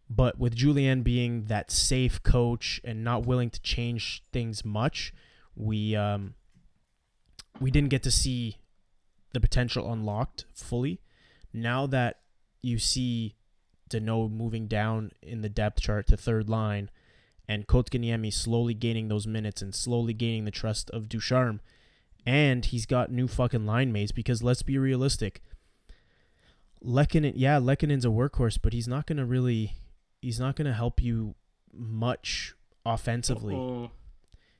[0.08, 5.12] but with Julien being that safe coach and not willing to change things much,
[5.54, 6.34] we um,
[7.60, 8.56] we didn't get to see
[9.32, 11.00] the potential unlocked fully.
[11.52, 12.20] Now that
[12.62, 13.36] you see
[13.88, 16.90] Danault moving down in the depth chart to third line,
[17.48, 21.60] and Kotkaniemi slowly gaining those minutes and slowly gaining the trust of Ducharme,
[22.24, 25.42] and he's got new fucking line mates because let's be realistic.
[26.84, 29.74] Lehkonen, yeah, Lehkonen's a workhorse, but he's not gonna really,
[30.22, 31.34] he's not gonna help you
[31.72, 32.54] much
[32.86, 33.54] offensively.
[33.54, 33.90] Uh-oh.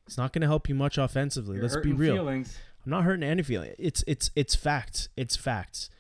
[0.07, 1.57] He's not gonna help you much offensively.
[1.57, 2.17] You're let's be real.
[2.17, 2.59] Feelings.
[2.85, 3.73] I'm not hurting any feeling.
[3.79, 5.09] It's it's it's facts.
[5.17, 5.91] It's facts.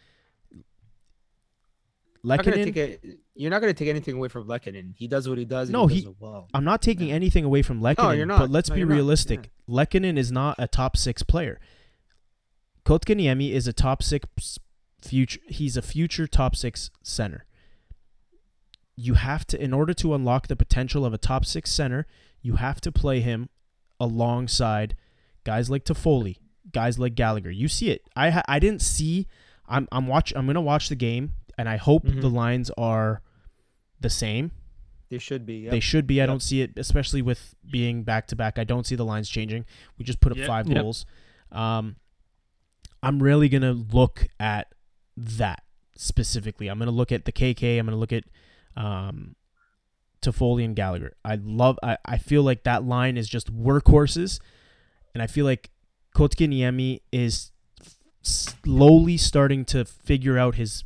[2.25, 2.99] Lehkonen,
[3.35, 4.93] you're not going to take anything away from Lehkonen.
[4.95, 5.69] He does what he does.
[5.69, 6.49] and No, he, he- well.
[6.53, 8.41] I'm not taking anything away from Lehkonen, you're not.
[8.41, 8.93] but let's No, be not.
[8.95, 9.51] realistic.
[9.69, 11.59] Lehkonen is not a top six player.
[12.85, 14.59] Kotkaniemi is a top six
[15.01, 15.41] future.
[15.49, 17.47] He's a future top six center.
[18.97, 22.07] You have to, in order to unlock the potential of a top six center,
[22.43, 23.49] you have to play him
[23.99, 24.95] alongside
[25.45, 26.37] guys like Toffoli,
[26.73, 27.51] guys like Gallagher.
[27.51, 28.03] You see it.
[28.17, 29.27] I ha- I didn't see.
[29.69, 30.33] I'm I'm watch.
[30.37, 32.21] I'm gonna watch the game, and I hope Mhm.
[32.21, 33.23] the lines are
[34.01, 34.51] the same.
[35.11, 35.69] They should be.
[35.69, 36.21] They should be.
[36.21, 36.29] I Yep.
[36.29, 38.59] don't see it, especially with being back to back.
[38.59, 39.65] I don't see the lines changing.
[39.99, 40.47] We just put up Yep.
[40.47, 40.83] five Yep.
[40.83, 41.05] goals.
[41.51, 41.97] Um,
[43.03, 44.73] I'm really gonna look at
[45.17, 45.65] that
[45.97, 46.69] specifically.
[46.69, 47.79] I'm gonna look at the KK.
[47.79, 48.25] I'm gonna look at
[48.77, 49.35] um,
[50.23, 51.17] Toffoli and Gallagher.
[51.25, 51.79] I love.
[51.83, 54.39] I, I feel like that line is just workhorses,
[55.15, 55.71] and I feel like
[56.15, 57.53] Kotkaniemi is
[58.23, 60.85] slowly starting to figure out his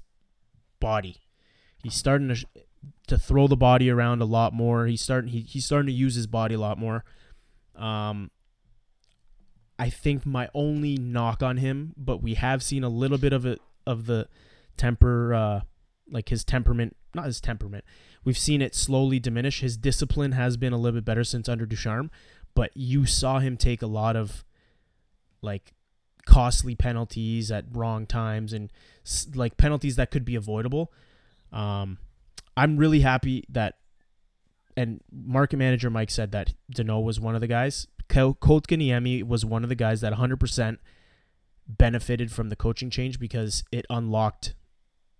[0.80, 1.16] body.
[1.82, 2.46] He's starting to
[3.06, 4.86] to throw the body around a lot more.
[4.86, 7.04] He's starting he, he's starting to use his body a lot more.
[7.76, 8.30] Um
[9.78, 13.44] I think my only knock on him, but we have seen a little bit of
[13.44, 14.28] it of the
[14.76, 15.60] temper uh
[16.10, 17.84] like his temperament, not his temperament.
[18.24, 19.60] We've seen it slowly diminish.
[19.60, 22.10] His discipline has been a little bit better since under Ducharme,
[22.54, 24.44] but you saw him take a lot of
[25.44, 25.74] like
[26.26, 28.72] costly penalties at wrong times and
[29.34, 30.92] like penalties that could be avoidable.
[31.52, 31.98] Um,
[32.56, 33.78] I'm really happy that,
[34.76, 37.86] and market manager Mike said that Danault was one of the guys.
[38.08, 40.78] Ko- Kotkaniemi was one of the guys that 100%
[41.66, 44.54] benefited from the coaching change because it unlocked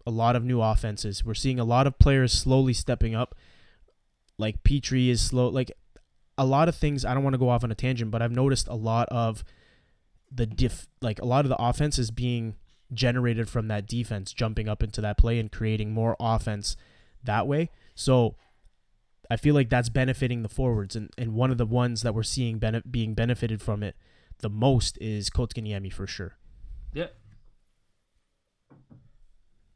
[0.06, 1.24] a lot of new offenses.
[1.24, 3.34] We're seeing a lot of players slowly stepping up.
[4.36, 5.48] Like Petry is slow.
[5.48, 5.72] Like
[6.36, 7.04] a lot of things.
[7.04, 9.44] I don't want to go off on a tangent, but I've noticed a lot of
[10.34, 10.86] the diff.
[11.00, 12.56] Like a lot of the offense is being
[12.92, 16.76] generated from that defense jumping up into that play and creating more offense
[17.22, 17.70] that way.
[17.94, 18.36] So
[19.30, 22.22] I feel like that's benefiting the forwards, and, and one of the ones that we're
[22.22, 23.96] seeing bene- being benefited from it
[24.40, 26.36] the most is Kotkaniemi for sure.
[26.92, 27.06] Yeah.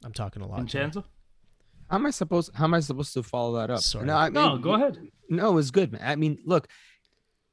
[0.04, 0.58] I'm talking a lot.
[0.66, 0.80] today.
[0.80, 1.04] Vincenzo?
[1.90, 2.50] How am I supposed?
[2.54, 3.80] How am I supposed to follow that up?
[3.80, 4.04] Sorry.
[4.06, 4.98] No, I No, go ahead.
[5.30, 6.02] No, it's good, man.
[6.04, 6.68] I mean, look,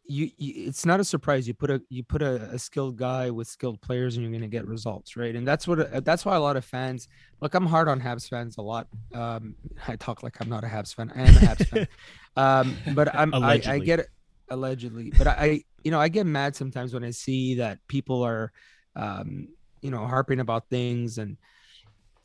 [0.08, 1.48] you, you it's not a surprise.
[1.48, 4.48] You put a you put a, a skilled guy with skilled players, and you're gonna
[4.48, 5.36] get results, right?
[5.36, 7.08] And that's what uh, that's why a lot of fans.
[7.42, 8.88] Look, I'm hard on Habs fans a lot.
[9.14, 9.56] Um,
[9.88, 11.12] I talk like I'm not a Habs fan.
[11.16, 11.88] I am a Habs fan.
[12.38, 14.10] Um, but I'm I, I get it
[14.50, 18.52] allegedly, but I you know I get mad sometimes when I see that people are,
[18.94, 19.48] um,
[19.82, 21.38] you know, harping about things, and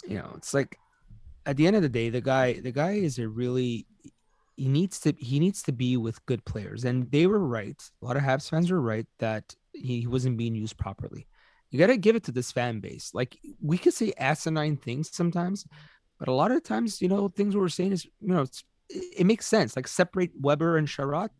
[0.09, 0.77] you know, it's like
[1.47, 3.87] at the end of the day, the guy the guy is a really
[4.61, 6.85] he needs to he needs to be with good players.
[6.85, 7.81] And they were right.
[8.03, 11.27] A lot of habs fans were right that he wasn't being used properly.
[11.71, 13.13] You got to give it to this fan base.
[13.15, 15.67] Like we could say asinine things sometimes
[16.19, 18.47] but a lot of times you know things we're saying is you know
[18.91, 19.77] it, makes sense.
[19.77, 21.31] Like separate weber and Chiarot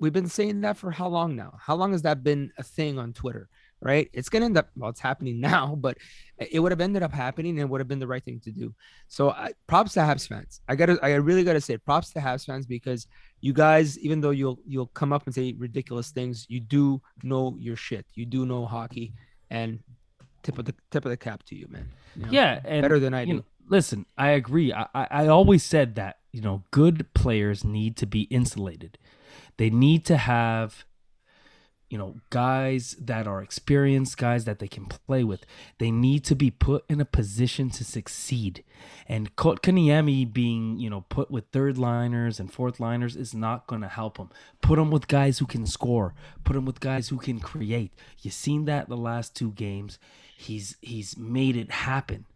[0.00, 1.54] we've been saying that for how long now?
[1.60, 3.48] How long has that been a thing on twitter
[3.80, 5.98] right it's gonna end up well it's happening now but
[6.38, 8.50] it would have ended up happening and it would have been the right thing to
[8.50, 8.74] do
[9.08, 10.60] so I, props to Habs fans.
[10.68, 13.06] I gotta, I really gotta say props to Habs fans because
[13.40, 17.56] you guys, even though you'll you'll come up and say ridiculous things, you do know
[17.58, 18.06] your shit.
[18.14, 19.12] You do know hockey,
[19.50, 19.80] and
[20.42, 21.88] tip of the tip of the cap to you, man.
[22.14, 22.28] You know?
[22.30, 23.34] Yeah, and better than I do.
[23.34, 24.72] know, listen, I agree.
[24.72, 28.98] I, I I always said that you know good players need to be insulated.
[29.58, 30.84] They need to have
[31.88, 35.46] you know, guys that are experienced, guys that they can play with.
[35.78, 38.64] They need to be put in a position to succeed.
[39.08, 43.82] And Kotkaniemi being, you know, put with third liners and fourth liners is not going
[43.82, 44.30] to help him.
[44.60, 46.14] Put him with guys who can score.
[46.42, 47.92] Put him with guys who can create.
[48.20, 49.98] You've seen that the last two games.
[50.36, 52.26] He's he's made it happen.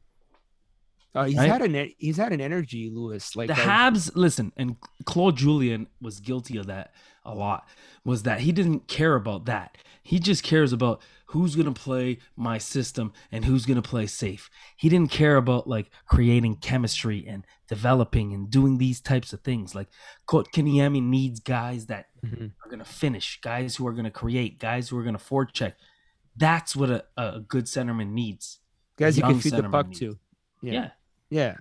[1.14, 1.48] Uh, he's Right?
[1.50, 3.34] had an he's had an energy, Lewis.
[3.34, 6.92] Like the Habs, listen, and Claude Julien was guilty of that
[7.24, 7.66] a lot.
[8.04, 9.76] Was that he didn't care about that.
[10.02, 14.48] He just cares about who's gonna play my system and who's gonna play safe.
[14.76, 19.74] He didn't care about like creating chemistry and developing and doing these types of things.
[19.74, 19.88] Like
[20.28, 22.52] Kotkaniemi needs guys that Mhm.
[22.64, 25.74] are gonna finish, guys who are gonna create, guys who are gonna forecheck.
[26.36, 28.60] That's what a, a good centerman needs.
[28.96, 29.98] guys you can feed the puck needs.
[30.00, 30.18] to.
[30.62, 30.72] Yeah.
[30.72, 30.90] Yeah.
[31.30, 31.56] Yeah.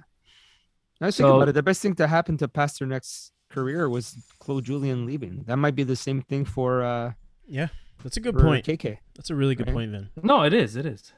[0.99, 1.53] Now I think So- about it.
[1.53, 5.43] The best thing to happen to Pastrnak's career was Claude Julien leaving.
[5.47, 7.13] That might be the same thing for uh
[7.47, 7.67] Yeah,
[8.03, 8.65] that's a good point.
[8.65, 8.97] KK.
[9.15, 9.73] That's a really good Right.
[9.75, 10.09] point, Vin.
[10.21, 10.75] No, it is.
[10.75, 11.13] It is.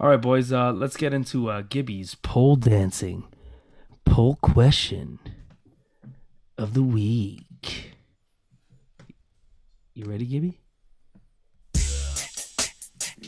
[0.00, 0.52] All right, boys.
[0.52, 3.24] Uh, let's get into uh, Gibby's pole dancing
[4.04, 5.18] poll question
[6.58, 7.92] of the week.
[9.94, 10.58] You ready, Gibby?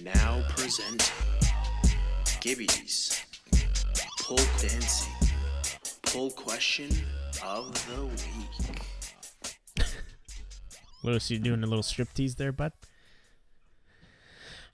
[0.03, 1.13] Now present
[2.41, 3.25] Gibby's
[4.25, 5.13] Pole Dancing
[6.01, 6.89] Poll Question
[7.45, 9.87] of the Week.
[11.03, 12.73] Lewis, you doing a little striptease there, bud?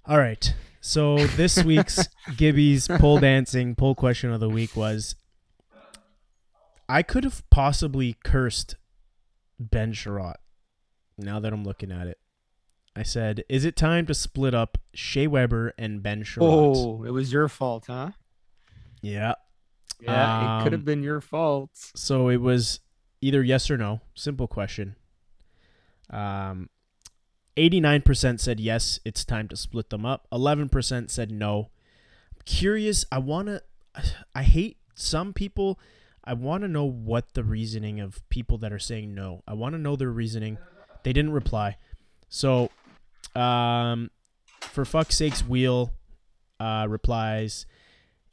[0.07, 0.55] All right.
[0.81, 5.17] So this week's Gibby's pole dancing poll question of the week was
[6.89, 8.77] I could have possibly cursed
[9.59, 10.37] Ben Chiarot
[11.19, 12.19] now that I'm looking at it.
[12.95, 16.47] I said, is it time to split up Shea Weber and Ben Chiarot?
[16.49, 18.11] Oh, it was your fault, huh?
[19.03, 19.35] Yeah.
[20.01, 21.71] Yeah, it could have Um, been your fault.
[21.95, 22.81] So it was
[23.21, 24.01] either yes or no.
[24.15, 24.97] Simple question.
[26.09, 26.71] Um,
[27.57, 30.27] 89% said yes, it's time to split them up.
[30.33, 31.71] 11% said no.
[32.47, 33.63] Curious, I want to
[34.35, 35.79] I hate some people.
[36.25, 39.43] I want to know what the reasoning of people that are saying no.
[39.49, 40.59] I want to know their reasoning.
[41.03, 41.77] They didn't reply.
[42.29, 42.71] So,
[43.35, 44.11] um
[44.61, 45.93] for fuck's sakes, Wheel
[46.61, 47.67] uh replies,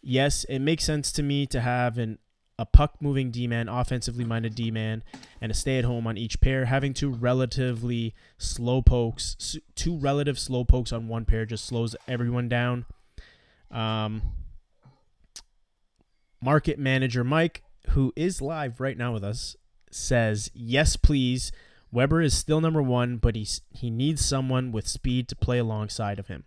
[0.07, 2.19] "Yes, it makes sense to me to have an
[2.57, 5.03] a puck moving D man, offensively minded D man,
[5.41, 6.65] and a stay at home on each pair.
[6.65, 12.49] Having two relatively slow pokes, two relative slow pokes on one pair just slows everyone
[12.49, 12.85] down.
[13.69, 14.21] Um,
[16.41, 19.55] market manager Mike, who is live right now with us,
[19.91, 21.51] says, Yes, please.
[21.91, 26.17] Weber is still number one, but he's, he needs someone with speed to play alongside
[26.17, 26.43] of him.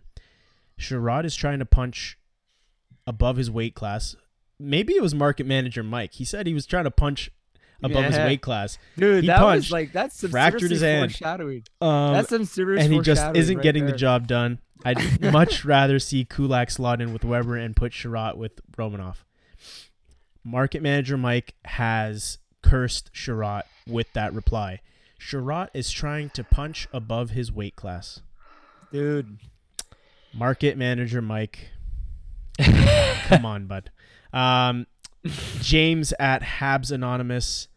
[0.79, 2.17] Chiarot is trying to punch
[3.11, 4.15] above his weight class.
[4.57, 6.13] Maybe it was market manager Mike.
[6.13, 7.29] He said he was trying to punch
[7.83, 8.77] above his weight class.
[8.97, 11.11] Dude, he that punched, was like that's some fractured his hand.
[11.11, 11.63] foreshadowing.
[11.81, 14.59] Um, That's some serious and he just isn't right getting the job done.
[14.85, 19.17] I'd much rather see Kulak slot in with Weber and put Chiarot with Romanov.
[20.43, 24.79] Market manager Mike has cursed Chiarot with that reply.
[25.19, 28.21] Chiarot is trying to punch above his weight class.
[28.91, 29.37] Dude,
[30.33, 31.71] Market manager Mike.
[33.27, 33.91] Come on, bud.
[34.33, 34.87] Um,
[35.61, 37.67] James at Habs Anonymous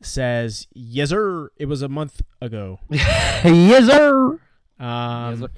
[0.00, 1.50] says, "Yes, sir.
[1.56, 4.38] It was a month ago." yes, sir.
[4.78, 5.48] Um,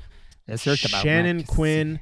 [0.46, 1.50] Yes, sir, it's about Shannon Max.
[1.50, 2.00] Quinn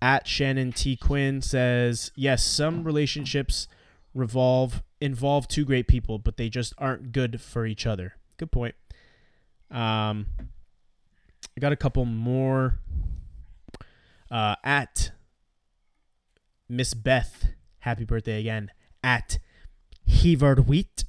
[0.00, 3.68] at Shannon T Quinn says, "Yes, some relationships
[4.14, 8.74] revolve involve two great people, but they just aren't good for each other." Good point.
[9.70, 12.78] Um, I got a couple more.
[14.30, 15.10] Uh, at
[16.68, 17.48] Miss Beth,
[17.80, 18.70] happy birthday again.
[19.02, 19.38] At
[20.06, 21.04] Hevard Wheat.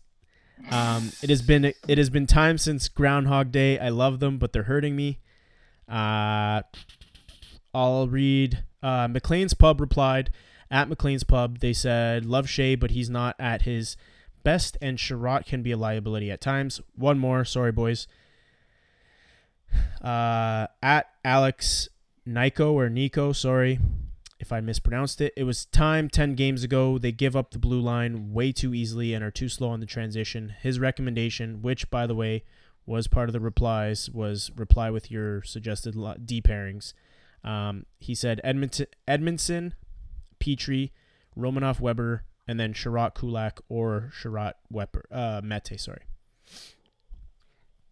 [0.71, 3.79] Um, it has been it has been time since Groundhog Day.
[3.79, 5.19] I love them, but they're hurting me.
[5.87, 6.61] Uh,
[7.73, 8.63] I'll read.
[8.81, 10.31] Uh, McLean's Pub replied
[10.69, 11.59] at McLean's Pub.
[11.59, 13.97] They said, "Love Shea, but he's not at his
[14.43, 18.07] best, and Chiarot can be a liability at times." One more, sorry boys.
[20.01, 21.89] Uh, at Alex
[22.25, 23.79] Nico or Nico, sorry
[24.39, 25.33] if I mispronounced it.
[25.35, 26.97] It was time 10 games ago.
[26.97, 29.85] They give up the blue line way too easily and are too slow on the
[29.85, 30.55] transition.
[30.61, 32.43] His recommendation, which by the way
[32.85, 35.93] was part of the replies, was reply with your suggested
[36.25, 36.93] D pairings.
[37.43, 39.73] Um, he said Edmonton, Edmundson,
[40.39, 40.91] Petry,
[41.37, 46.01] Romanov Weber, and then Chiarot Kulak or Chiarot Weber, uh, Mete, sorry.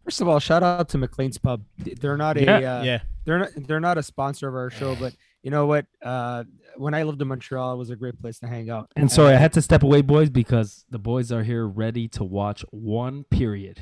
[0.04, 1.66] First of all, shout out to McLean's Pub.
[1.78, 3.00] They're not a Yeah, uh, yeah.
[3.26, 5.14] they're not they're not a sponsor of our show, but
[5.48, 5.86] you know what?
[6.04, 6.44] Uh,
[6.76, 8.92] when I lived in Montreal, it was a great place to hang out.
[8.98, 12.26] And sorry, I had to step away, boys, because the boys are here ready to
[12.26, 13.80] watch one period.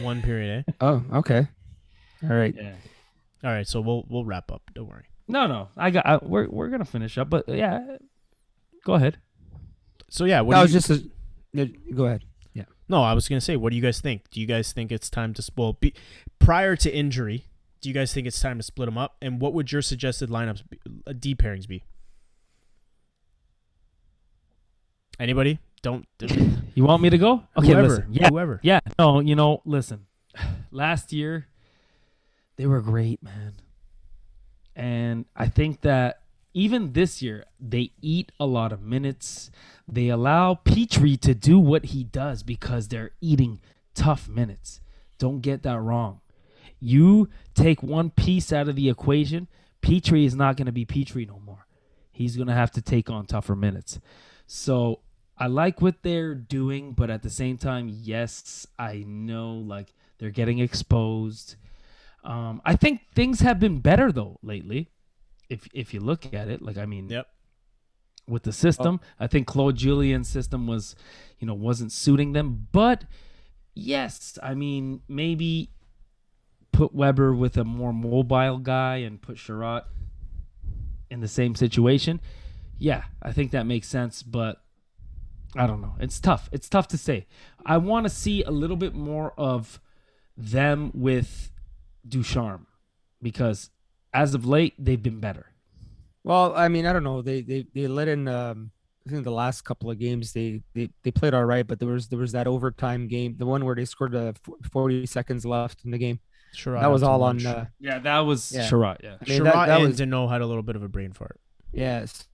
[0.00, 0.72] One period, eh?
[0.80, 1.46] Oh, okay.
[2.22, 2.54] All right.
[2.56, 2.72] Yeah.
[3.44, 4.62] All right, so we'll we'll wrap up.
[4.74, 5.04] Don't worry.
[5.28, 5.68] No, no.
[5.76, 6.06] I got.
[6.06, 7.98] I, we're we're gonna finish up, but yeah.
[8.86, 9.18] Go ahead.
[10.08, 11.04] So yeah, what That was you, just
[11.54, 11.66] a.
[11.94, 12.24] Go ahead.
[12.54, 12.64] Yeah.
[12.88, 13.02] No.
[13.02, 14.30] I was gonna say, what do you guys think?
[14.30, 15.74] Do you guys think it's time to spoil?
[15.74, 15.92] be,
[16.38, 17.44] prior to injury?
[17.82, 19.16] Do you guys think it's time to split them up?
[19.20, 21.82] And what would your suggested lineups, be, uh, D pairings be?
[25.20, 25.58] Anybody?
[25.82, 26.06] Don't.
[26.74, 27.42] You want me to go?
[27.54, 27.86] Okay, whoever.
[27.86, 28.06] listen.
[28.12, 28.58] Yeah, Whoever.
[28.62, 28.80] yeah.
[28.98, 30.06] No, you know, listen.
[30.70, 31.48] Last year,
[32.56, 33.52] they were great, man.
[34.74, 36.22] And I think that
[36.54, 39.50] even this year, they eat a lot of minutes.
[39.86, 43.60] They allow Petry to do what he does because they're eating
[43.94, 44.80] tough minutes.
[45.18, 46.21] Don't get that wrong.
[46.84, 49.46] You take one piece out of the equation,
[49.82, 51.66] Petry is not going to be Petry no more.
[52.10, 54.00] He's going to have to take on tougher minutes.
[54.46, 55.00] So
[55.38, 60.30] I like what they're doing, but at the same time, yes, I know like they're
[60.30, 61.56] getting exposed.
[62.24, 64.88] Um, I think things have been better though lately.
[65.48, 67.26] If if you look at it, like I mean, Yep.
[68.28, 70.94] with the system, I think Claude Julien's system was,
[71.38, 72.68] you know, wasn't suiting them.
[72.72, 73.04] But
[73.74, 75.70] yes, I mean maybe
[76.72, 79.84] put Weber with a more mobile guy and put Chiarot
[81.10, 82.20] in the same situation.
[82.78, 84.62] Yeah, I think that makes sense, but
[85.54, 85.94] I don't know.
[86.00, 86.48] It's tough.
[86.52, 87.26] It's tough to say.
[87.64, 89.80] I want to see a little bit more of
[90.36, 91.52] them with
[92.08, 92.66] Ducharme
[93.20, 93.70] because
[94.12, 95.46] as of late they've been better.
[96.24, 97.22] Well, I mean, I don't know.
[97.22, 98.28] They they they let in.
[98.28, 98.70] Um,
[99.06, 101.88] I think the last couple of games they they they played all right, but there
[101.88, 104.32] was there was that overtime game, the one where they scored uh,
[104.70, 106.20] 40 seconds left in the game.
[106.54, 106.78] Sure.
[106.78, 107.44] that was all on.
[107.44, 108.68] Uh, Yeah, that was Yeah.
[108.68, 108.98] Chiarot.
[109.02, 109.16] Yeah.
[109.20, 111.12] I mean, that- Chiarot that and was- Danault had a little bit of a brain
[111.12, 111.40] fart.
[111.72, 112.28] Yes.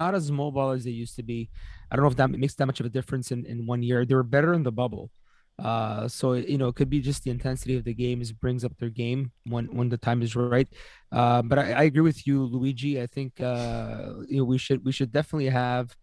[0.00, 1.50] Not as mobile as they used to be.
[1.90, 4.04] I don't know if that makes that much of a difference in, in one year.
[4.04, 5.10] They were better in the bubble.
[5.56, 8.76] Uh, so you know, it could be just the intensity of the games brings up
[8.78, 10.66] their game when when the time is right.
[11.12, 13.00] Uh, but I, I agree with you, Luigi.
[13.00, 15.94] I think uh, you know we should we should definitely have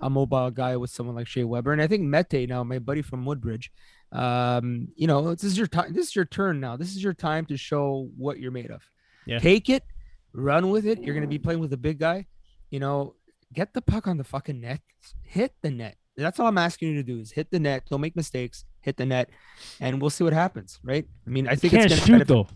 [0.00, 3.02] a mobile guy with someone like Shea Weber, and I think Mete now, my buddy
[3.02, 3.72] from Woodbridge.
[4.12, 5.92] Um, you know, this is your time.
[5.92, 6.76] This is your turn now.
[6.76, 8.82] This is your time to show what you're made of.
[9.26, 9.38] Yeah.
[9.38, 9.84] Take it,
[10.32, 11.02] run with it.
[11.02, 12.26] You're gonna be playing with a big guy.
[12.70, 13.14] You know,
[13.52, 14.80] get the puck on the fucking net.
[15.22, 15.96] Hit the net.
[16.16, 17.84] That's all I'm asking you to do is hit the net.
[17.88, 18.64] Don't make mistakes.
[18.80, 19.30] Hit the net,
[19.78, 20.80] and we'll see what happens.
[20.82, 21.06] Right?
[21.26, 22.48] I mean, I think can't it's shoot benefit- though.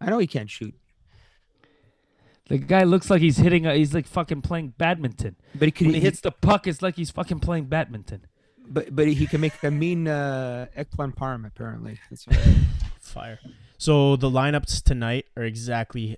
[0.00, 0.74] I know he can't shoot,
[2.48, 3.64] The guy looks like he's hitting.
[3.64, 5.36] A, he's like fucking playing badminton.
[5.54, 5.86] but he can.
[5.86, 8.26] When he hits the puck, it's like he's fucking playing badminton.
[8.66, 11.46] But but he can make a mean uh, eggplant parm.
[11.46, 12.38] Apparently, that's what,
[13.00, 13.38] Fire.
[13.78, 16.16] So the lineups tonight are exactly,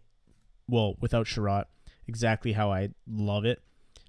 [0.69, 1.65] well, without Chiarot,
[2.07, 3.61] exactly how I love it.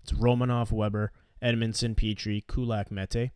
[0.04, 1.12] It's Romanov, Weber,
[1.42, 3.32] Edmundson, Petry, Kulak, Mete.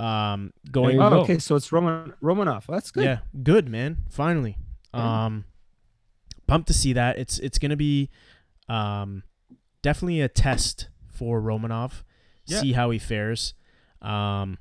[0.00, 1.00] Um, going.
[1.00, 1.38] Oh, okay.
[1.38, 2.64] So it's Roman Romanov.
[2.68, 3.04] That's good.
[3.04, 3.98] Yeah, good man.
[4.10, 4.56] Finally,
[4.92, 5.26] Yeah.
[5.26, 5.44] um,
[6.48, 7.16] pumped to see that.
[7.18, 8.10] It's it's gonna be,
[8.68, 9.22] um,
[9.82, 12.02] definitely a test for Romanov.
[12.46, 12.60] Yeah.
[12.60, 13.54] See how he fares.
[14.04, 14.58] Um,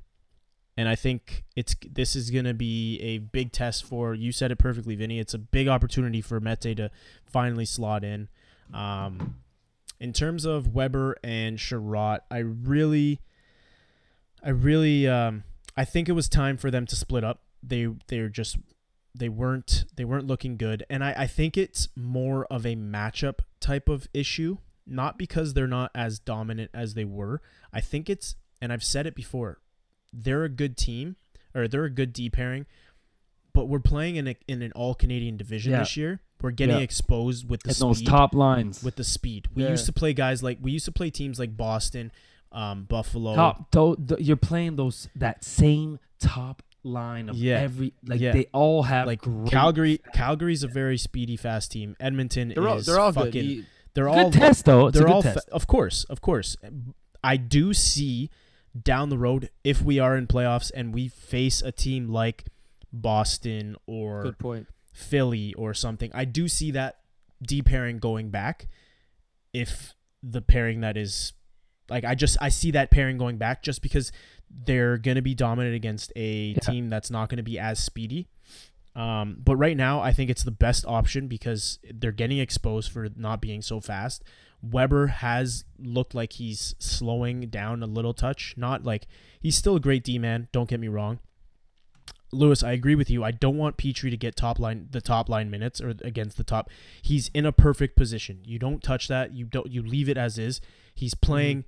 [0.75, 4.15] and I think it's this is gonna be a big test for.
[4.15, 5.19] You said it perfectly, Vinny.
[5.19, 6.89] It's a big opportunity for Mete to
[7.25, 8.29] finally slot in.
[8.73, 9.35] Um,
[9.99, 13.21] in terms of Weber and Chiarot, I really,
[14.43, 15.43] I really, um,
[15.77, 17.41] I think it was time for them to split up.
[17.61, 18.57] They they're just
[19.13, 23.39] they weren't they weren't looking good, and I I think it's more of a matchup
[23.59, 27.41] type of issue, not because they're not as dominant as they were.
[27.71, 29.59] I think it's and I've said it before,
[30.13, 31.17] they're a good team
[31.53, 32.65] or they're a good D pairing,
[33.53, 35.79] but we're playing in a, in an all Canadian division Yeah.
[35.79, 36.21] this year.
[36.41, 36.83] We're getting Yeah.
[36.83, 38.83] exposed with the And speed those top lines.
[38.83, 39.47] with the speed.
[39.53, 39.69] We Yeah.
[39.71, 42.11] used to play guys like we used to play teams like Boston,
[42.51, 43.35] um, Buffalo.
[43.35, 47.59] top, tho- th- you're playing those that same top line of Yeah.
[47.59, 48.33] every like Yeah.
[48.33, 49.99] they all have like great Calgary.
[50.13, 51.95] Calgary's a very speedy, fast team.
[51.99, 53.31] Edmonton They're all is they're all fucking.
[53.31, 53.45] good.
[53.45, 54.87] You- They're Good all test though.
[54.87, 55.45] It's they're good all test.
[55.47, 56.57] fa- of course, of course.
[57.23, 58.29] I do see
[58.81, 62.45] down the road if we are in playoffs and we face a team like
[62.91, 64.67] Boston or Good point.
[64.93, 66.11] Philly or something.
[66.13, 66.99] I do see that
[67.41, 68.67] D pairing going back
[69.53, 71.33] if the pairing that is
[71.89, 74.11] like I just I see that pairing going back just because
[74.49, 76.59] they're going to be dominant against a Yeah.
[76.59, 78.27] team that's not going to be as speedy.
[78.95, 83.09] Um, but right now, I think it's the best option because they're getting exposed for
[83.15, 84.23] not being so fast.
[84.63, 88.53] Weber has looked like he's slowing down a little touch.
[88.55, 89.07] Not like
[89.41, 90.47] he's still a great D man.
[90.51, 91.19] Don't get me wrong.
[92.31, 93.23] Lewis, I agree with you.
[93.23, 96.43] I don't want Petry to get top line the top line minutes or against the
[96.43, 96.69] top.
[97.01, 98.39] He's in a perfect position.
[98.45, 99.33] You don't touch that.
[99.33, 100.61] You don't you leave it as is.
[100.95, 101.25] He's mm-hmm.
[101.25, 101.65] playing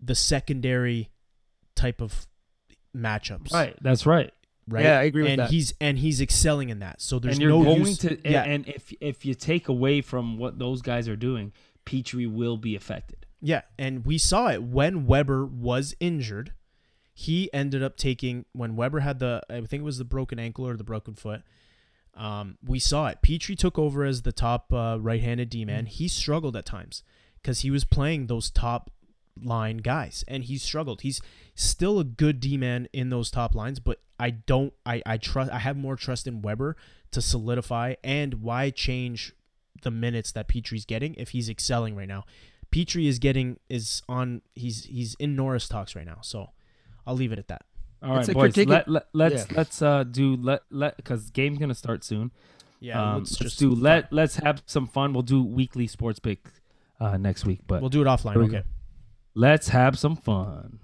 [0.00, 1.10] the secondary
[1.74, 2.26] type of
[2.96, 3.52] matchups.
[3.52, 3.76] Right.
[3.80, 4.30] That's right.
[4.68, 4.84] right?
[4.84, 5.50] Yeah, I agree with and that.
[5.50, 7.00] he's and he's excelling in that.
[7.00, 10.00] So there's and you're no going use, to yeah, and if if you take away
[10.00, 11.52] from what those guys are doing,
[11.84, 13.26] Petry will be affected.
[13.40, 16.52] Yeah, and we saw it when Weber was injured.
[17.12, 20.66] He ended up taking when Weber had the I think it was the broken ankle
[20.66, 21.42] or the broken foot.
[22.14, 23.18] Um, we saw it.
[23.22, 25.86] Petry took over as the top uh, right-handed D man.
[25.86, 27.02] He struggled at times
[27.40, 28.90] because he was playing those top
[29.42, 31.00] line guys, and he struggled.
[31.00, 31.20] He's
[31.54, 34.72] still a good D man in those top lines, but I don't.
[34.86, 35.50] I I trust.
[35.50, 36.76] I have more trust in Weber
[37.10, 37.94] to solidify.
[38.04, 39.34] And why change
[39.82, 42.24] the minutes that Petry's getting if he's excelling right now?
[42.70, 44.42] Petry is getting is on.
[44.54, 46.18] He's he's in Norris talks right now.
[46.22, 46.50] So
[47.06, 47.62] I'll leave it at that.
[48.02, 48.56] All right, It's like boys.
[48.56, 49.56] you're let, let let's Yeah.
[49.56, 52.30] let's uh do let let because game's gonna start soon.
[52.80, 55.12] Yeah, um, let's let's just do let let's have some fun.
[55.12, 56.48] We'll do weekly sports pick
[56.98, 58.36] uh next week, but We'll do it offline.
[58.36, 58.48] Okay.
[58.50, 58.62] go.
[59.34, 60.78] let's have some fun.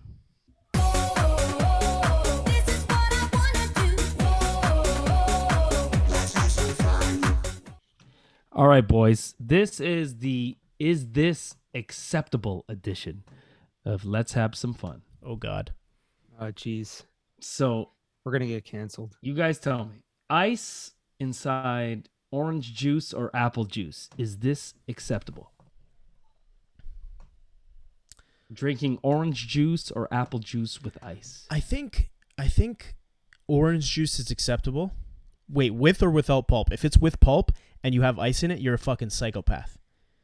[8.53, 9.35] All right, boys.
[9.39, 13.25] This is the is this acceptable edition
[13.85, 15.03] of Let's Have Some Fun.
[15.23, 15.73] Oh God.
[16.41, 17.03] Oh, jeez.
[17.41, 17.91] So
[18.25, 19.17] We're gonna get canceled.
[19.21, 25.53] you guys tell me, ice inside orange juice or apple juice, is this acceptable?
[28.53, 31.47] Drinking orange juice or apple juice with ice?
[31.51, 32.95] I think I think
[33.47, 34.93] orange juice is acceptable.
[35.49, 36.73] Wait, with or without pulp?
[36.73, 39.79] If it's with pulp and you have ice in it, you're a fucking psychopath.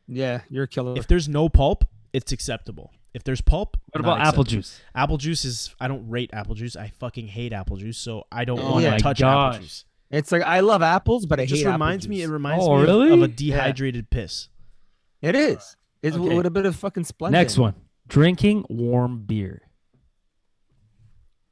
[0.07, 0.95] Yeah, you're a killer.
[0.99, 2.93] If there's no pulp, it's acceptable.
[3.15, 4.81] If there's pulp, What not about apple juice?
[4.95, 6.77] Apple juice is I don't rate apple juice.
[6.77, 9.55] I fucking hate apple juice, so I don't Oh want to touch gosh.
[9.55, 9.85] apple juice.
[10.11, 12.23] it's like I love apples, but I It just hate apple reminds me.
[12.23, 13.11] It reminds Oh, me of- really?
[13.13, 13.35] of, a Yeah.
[13.37, 14.49] dehydrated piss.
[15.23, 15.77] It is.
[16.03, 16.37] It's Okay.
[16.37, 17.39] with a bit of fucking splendid.
[17.39, 17.75] Next one.
[18.09, 19.63] Drinking warm beer.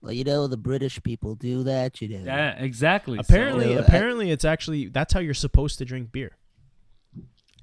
[0.03, 2.03] Well, you know the British people do that.
[2.03, 2.25] You know.
[2.25, 3.19] Yeah, exactly.
[3.19, 6.37] Apparently, So- apparently, it's actually that's how you're supposed to drink beer.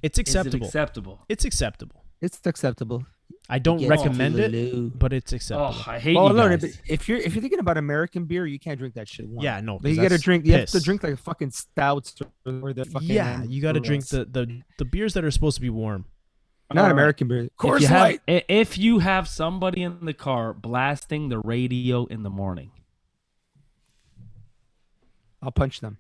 [0.02, 0.68] It's So, is it acceptable.
[0.68, 1.26] acceptable?
[1.30, 2.04] it's acceptable.
[2.22, 3.06] It's acceptable.
[3.48, 5.76] I don't Get recommend to it, but it's acceptable.
[5.76, 8.46] Oh, I hate Well, you no, no, if you're if you're thinking about American beer,
[8.46, 9.44] you can't drink that shit warm.
[9.44, 10.46] Yeah, no, But 'cause you gotta that's drink.
[10.46, 12.16] You have to drink like fucking stouts
[12.46, 13.08] or the fucking.
[13.10, 15.70] yeah, you got to drink the the, the the beers that are supposed to be
[15.70, 16.06] warm.
[16.74, 16.92] Not Alright.
[16.92, 17.44] American beer.
[17.46, 22.24] if Course you, have, if you have somebody in the car blasting the radio in
[22.24, 22.72] the morning,
[25.42, 25.98] I'll punch them.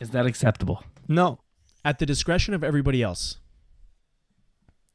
[0.00, 0.84] is that acceptable?
[1.08, 1.40] No.
[1.84, 3.38] At the discretion of everybody else.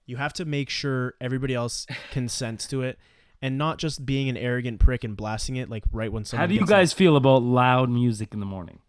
[0.06, 2.98] You have to make sure everybody else consents to it,
[3.42, 6.42] and not just being an arrogant prick and blasting it like right when someone.
[6.42, 8.80] How do you gets guys feel about loud music in the morning?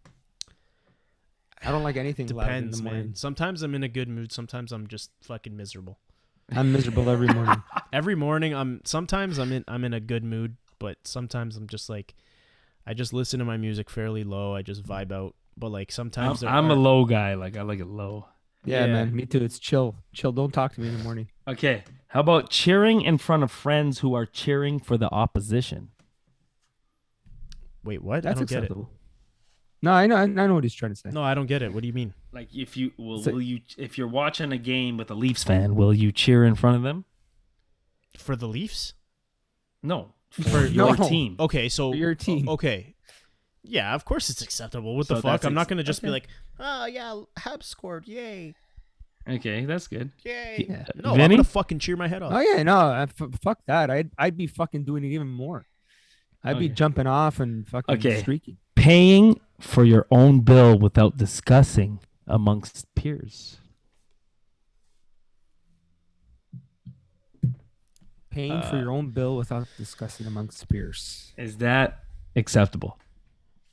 [1.63, 3.15] I don't like anything loud in Depends, the man.
[3.15, 4.31] Sometimes I'm in a good mood.
[4.31, 5.99] Sometimes I'm just fucking miserable.
[6.51, 7.61] I'm miserable every morning.
[7.93, 8.81] Every morning, I'm.
[8.85, 9.63] Sometimes I'm in.
[9.67, 12.15] I'm in a good mood, but sometimes I'm just like,
[12.87, 14.55] I just listen to my music fairly low.
[14.55, 15.35] I just vibe out.
[15.57, 17.33] But like I'm, sometimes I'm a low guy.
[17.35, 18.27] Like I like it low.
[18.65, 18.93] Yeah, Yeah.
[18.93, 19.15] man.
[19.15, 19.43] Me too.
[19.43, 19.95] It's chill.
[20.13, 20.31] Chill.
[20.31, 21.29] Don't talk to me in the morning.
[21.47, 21.83] Okay.
[22.07, 25.89] How about cheering in front of friends who are cheering for the opposition?
[27.83, 28.23] Wait, what?
[28.23, 28.77] That's I don't get it.
[29.81, 29.91] Acceptable.
[29.91, 30.41] No, I know.
[30.43, 31.09] I know what he's trying to say.
[31.11, 31.73] No, I don't get it.
[31.73, 32.13] What do you mean?
[32.31, 35.43] Like if you will, So- will you if you're watching a game with a Leafs
[35.43, 37.05] fan, will you cheer in front of them?
[38.17, 38.93] For the Leafs?
[39.81, 41.07] No, for For your no.
[41.07, 41.35] team.
[41.39, 42.49] Okay, so For your team.
[42.49, 42.95] Okay,
[43.63, 44.95] yeah, of course it's acceptable.
[44.95, 45.31] What So the fuck?
[45.33, 46.13] that's I'm not ex- gonna just be okay.
[46.13, 46.27] like,
[46.59, 48.55] oh yeah, Habs scored, yay,
[49.27, 50.11] Okay, that's good.
[50.25, 50.65] yay.
[50.67, 50.85] Yeah.
[50.95, 51.35] No, I'm Vinny?
[51.35, 52.33] gonna fucking cheer my head off.
[52.33, 53.89] Oh yeah, no, I, f- fuck that.
[53.89, 55.65] I'd I'd be fucking doing it even more.
[56.43, 56.73] I'd be Okay.
[56.73, 58.19] jumping off and fucking Okay.
[58.21, 58.57] streaking.
[58.75, 63.57] Paying for your own bill without discussing amongst peers.
[68.29, 71.33] Paying for Uh, your own bill without discussing amongst peers.
[71.35, 72.03] Is that
[72.35, 72.99] acceptable?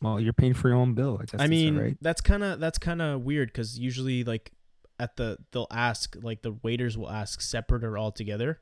[0.01, 1.19] Well, you're paying for your own bill.
[1.21, 1.97] I guess I mean, right.
[2.01, 4.53] that's kind of that's kind of weird because usually like
[4.99, 8.61] at the they'll ask like the waiters will ask separate or all together.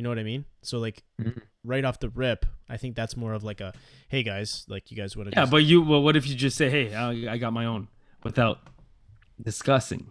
[0.00, 0.46] You know what I mean?
[0.62, 1.42] So like Mhm.
[1.62, 3.74] right off the rip, I think that's more of like a,
[4.08, 5.28] hey guys, like you guys would.
[5.30, 5.82] Yeah, but you.
[5.82, 7.88] Well, what if you just say, "Hey, I, I got my own,"
[8.24, 8.60] without
[9.42, 10.10] discussing?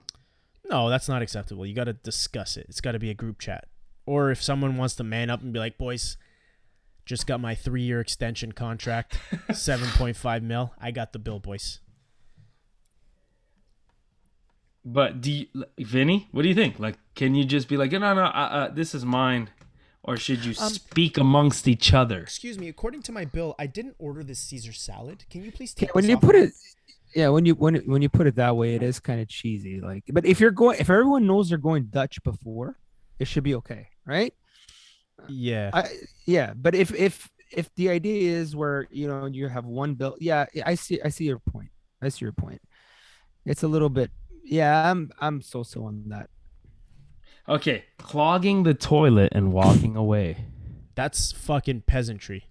[0.69, 1.65] No, that's not acceptable.
[1.65, 2.67] You got to discuss it.
[2.69, 3.65] It's got to be a group chat.
[4.05, 6.17] Or if someone wants to man up and be like, "Boys,
[7.07, 9.17] just got my 3-year extension contract,
[9.49, 10.71] 7.5 mil.
[10.79, 11.79] I got the bill, boys."
[14.85, 15.47] But do you,
[15.79, 16.27] Vinny?
[16.31, 16.77] What do you think?
[16.79, 19.49] Like, can you just be like, "No, no, uh, uh, this is mine,"
[20.09, 22.19] or should you Um, speak amongst each other?
[22.21, 25.25] Excuse me, according to my bill, I didn't order this Caesar salad.
[25.29, 26.51] Can you please Yeah, take when this you off put it,
[27.15, 29.27] yeah, when you when it- when you put it that way, it is kind of
[29.27, 29.79] cheesy.
[29.79, 32.77] Like, but if you're going, if everyone knows they're going Dutch before,
[33.19, 34.33] it should be okay, right?
[35.27, 35.69] Yeah.
[35.73, 35.83] I,
[36.25, 40.15] yeah, but if if if the idea is where you know you have one bill,
[40.19, 40.99] yeah, I see.
[41.03, 41.69] I see your point.
[42.01, 42.61] I see your point.
[43.45, 44.11] It's a little bit.
[44.43, 45.11] Yeah, I'm.
[45.19, 46.29] I'm so so on that.
[47.49, 50.45] Okay, clogging the toilet and walking away.
[50.95, 52.45] That's fucking peasantry.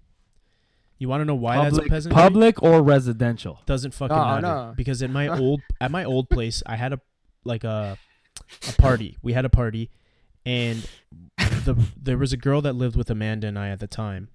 [0.99, 2.14] You want to know why that's a Public, peasantry?
[2.22, 3.61] public or residential?
[3.66, 4.74] doesn't fucking No, matter no.
[4.76, 7.01] because in my old at my old place I had a
[7.44, 7.96] like a
[8.68, 9.16] a party.
[9.22, 9.90] We had a party
[10.44, 10.88] and
[11.36, 14.28] the there was a girl that lived with Amanda and I at the time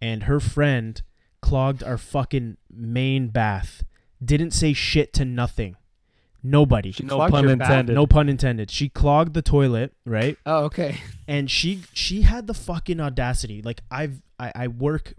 [0.00, 1.02] and her friend
[1.42, 3.82] clogged our fucking main bath.
[4.24, 5.74] Didn't say shit to nothing.
[6.42, 6.92] Nobody.
[6.92, 7.94] She No pun intended.
[7.94, 8.70] No pun intended.
[8.70, 10.38] She clogged the toilet, right?
[10.46, 10.98] Oh, okay.
[11.30, 15.14] and she she had the fucking audacity like i've I, I work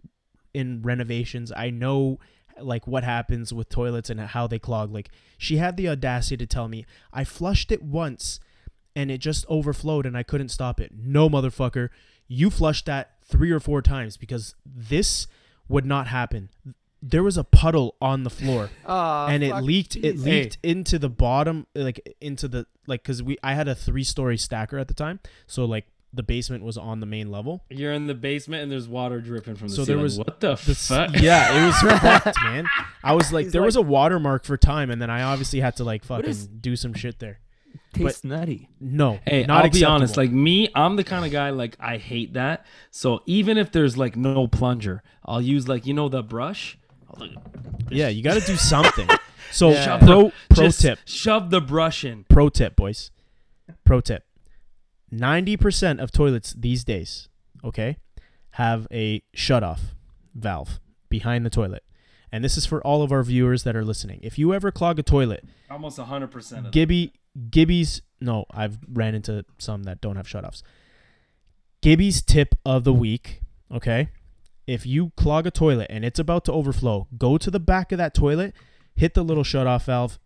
[0.53, 2.19] in renovations i know
[2.61, 6.45] like what happens with toilets and how they clog like she had the audacity to
[6.45, 8.41] tell me i flushed it once
[8.93, 11.87] and it just overflowed and i couldn't stop it no motherfucker
[12.27, 15.27] you flushed that three or four times because this
[15.69, 16.49] would not happen
[17.01, 20.23] there was a puddle on the floor Oh, and it fuck, leaked it jeez.
[20.25, 24.37] leaked into the bottom like into the like because we i had a three story
[24.37, 28.05] stacker at the time so like the basement was on the main level You're in
[28.07, 31.11] the basement and there's water dripping from the So there was what the, the, fuck?
[31.19, 32.65] yeah it was fucked man
[33.03, 35.61] i was like He's there was a like- watermark for time and then i obviously
[35.61, 37.39] had to like fucking is- do some shit there
[37.93, 38.69] Tastes nutty.
[38.79, 40.15] no Hey, not I'll be honest.
[40.17, 42.65] Like me, I'm the kind of guy like I hate that.
[42.89, 46.77] So even if there's like no plunger, I'll use like you know the brush.
[47.13, 47.37] I'll like,
[47.89, 49.07] yeah you got to do something.
[49.53, 49.97] So Yeah.
[49.97, 50.99] pro pro just tip.
[51.03, 52.23] Shove the brush in.
[52.29, 53.11] pro tip boys.
[53.83, 54.23] Pro tip.
[55.13, 57.27] 90% of toilets these days
[57.63, 57.97] okay
[58.51, 59.93] have a shut off
[60.33, 61.83] valve behind the toilet.
[62.31, 64.21] And this is for all of our viewers that are listening.
[64.23, 67.11] If you ever clog a toilet Almost 100 percent of gibby
[67.49, 70.63] gibby's no i've ran into some that don't have shut offs
[71.81, 73.41] gibby's tip of the week
[73.73, 74.09] okay
[74.67, 77.97] if you clog a toilet and it's about to overflow go to the back of
[77.97, 78.53] that toilet
[78.95, 80.19] hit the little shut off valve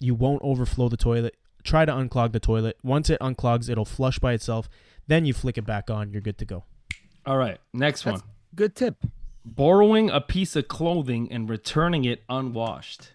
[0.00, 4.18] you won't overflow the toilet try to unclog the toilet once it unclogs it'll flush
[4.18, 4.68] by itself
[5.06, 6.64] then you flick it back on you're good to go
[7.26, 8.30] All right, next That's- one.
[8.54, 8.96] Good tip.
[9.44, 13.12] Borrowing a piece of clothing and returning it unwashed.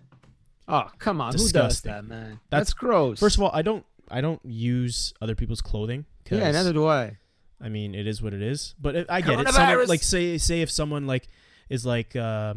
[0.68, 1.32] Oh, come on.
[1.32, 1.92] Disgusting.
[1.92, 2.40] Who does that, man?
[2.50, 3.20] That's- That's, gross.
[3.20, 6.88] first of all i don't i don't use other people's clothing 'cause- yeah, neither do
[6.88, 7.18] I.
[7.62, 8.76] I mean, it is what it is.
[8.80, 9.49] But it, I get it.
[9.49, 11.28] Someone, like say say if someone like
[11.70, 12.55] is like uh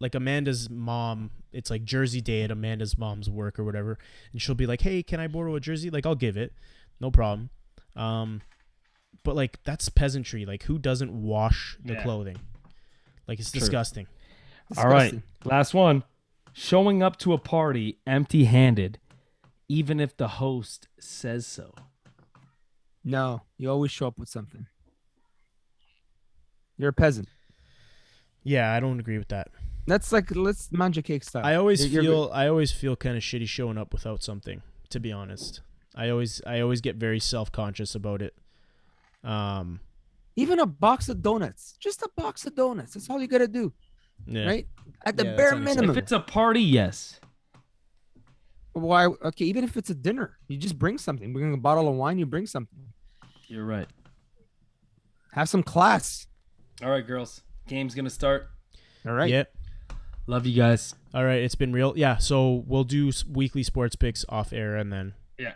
[0.00, 3.98] like Amanda's mom, it's like Jersey Day at Amanda's mom's work or whatever,
[4.32, 6.52] and she'll be like, "Hey, can I borrow a jersey?" Like I'll give it,
[7.00, 7.50] no problem.
[7.96, 8.42] Um,
[9.24, 10.44] but like that's peasantry.
[10.46, 12.02] Like who doesn't wash the Yeah.
[12.02, 12.36] clothing?
[13.26, 13.60] Like it's True.
[13.60, 14.06] disgusting.
[14.76, 16.02] All right, last one.
[16.52, 18.98] Showing up to a party empty-handed,
[19.68, 21.72] even if the host says so.
[23.08, 24.66] No, you always show up with something.
[26.76, 27.28] You're a peasant.
[28.44, 29.48] Yeah, I don't agree with that.
[29.86, 31.44] That's like let's manja cake style.
[31.44, 34.60] I always You're- you're feel I always feel kind of shitty showing up without something.
[34.90, 35.62] To be honest,
[35.94, 38.34] I always I always get very self conscious about it.
[39.24, 39.80] Um,
[40.36, 42.92] even a box of donuts, just a box of donuts.
[42.92, 43.72] That's all you gotta do,
[44.26, 44.44] yeah.
[44.44, 44.66] right?
[45.04, 45.90] At the Yeah, bare minimum.
[45.90, 47.20] If it's a party, yes.
[48.74, 49.06] Why?
[49.06, 51.32] Okay, even if it's a dinner, you just bring something.
[51.32, 52.18] Bring a bottle of wine.
[52.18, 52.78] You bring something.
[53.48, 53.88] You're right.
[55.32, 56.26] Have some class.
[56.82, 57.42] All right, girls.
[57.66, 58.48] Game's gonna start.
[59.06, 59.30] All right.
[59.30, 59.54] Yep.
[60.26, 60.94] Love you guys.
[61.14, 61.94] All right, it's been real.
[61.96, 65.54] Yeah, so we'll do weekly sports picks off air, and then Yeah.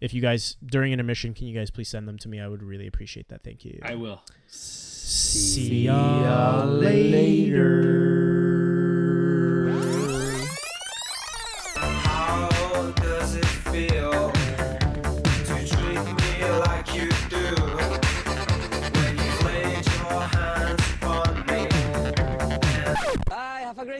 [0.00, 2.38] if you guys during intermission, can you guys please send them to me?
[2.40, 3.42] I would really appreciate that.
[3.42, 3.80] Thank you.
[3.82, 4.22] I will.
[4.46, 8.30] See ya later.
[8.30, 8.33] How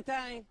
[0.06, 0.42] time.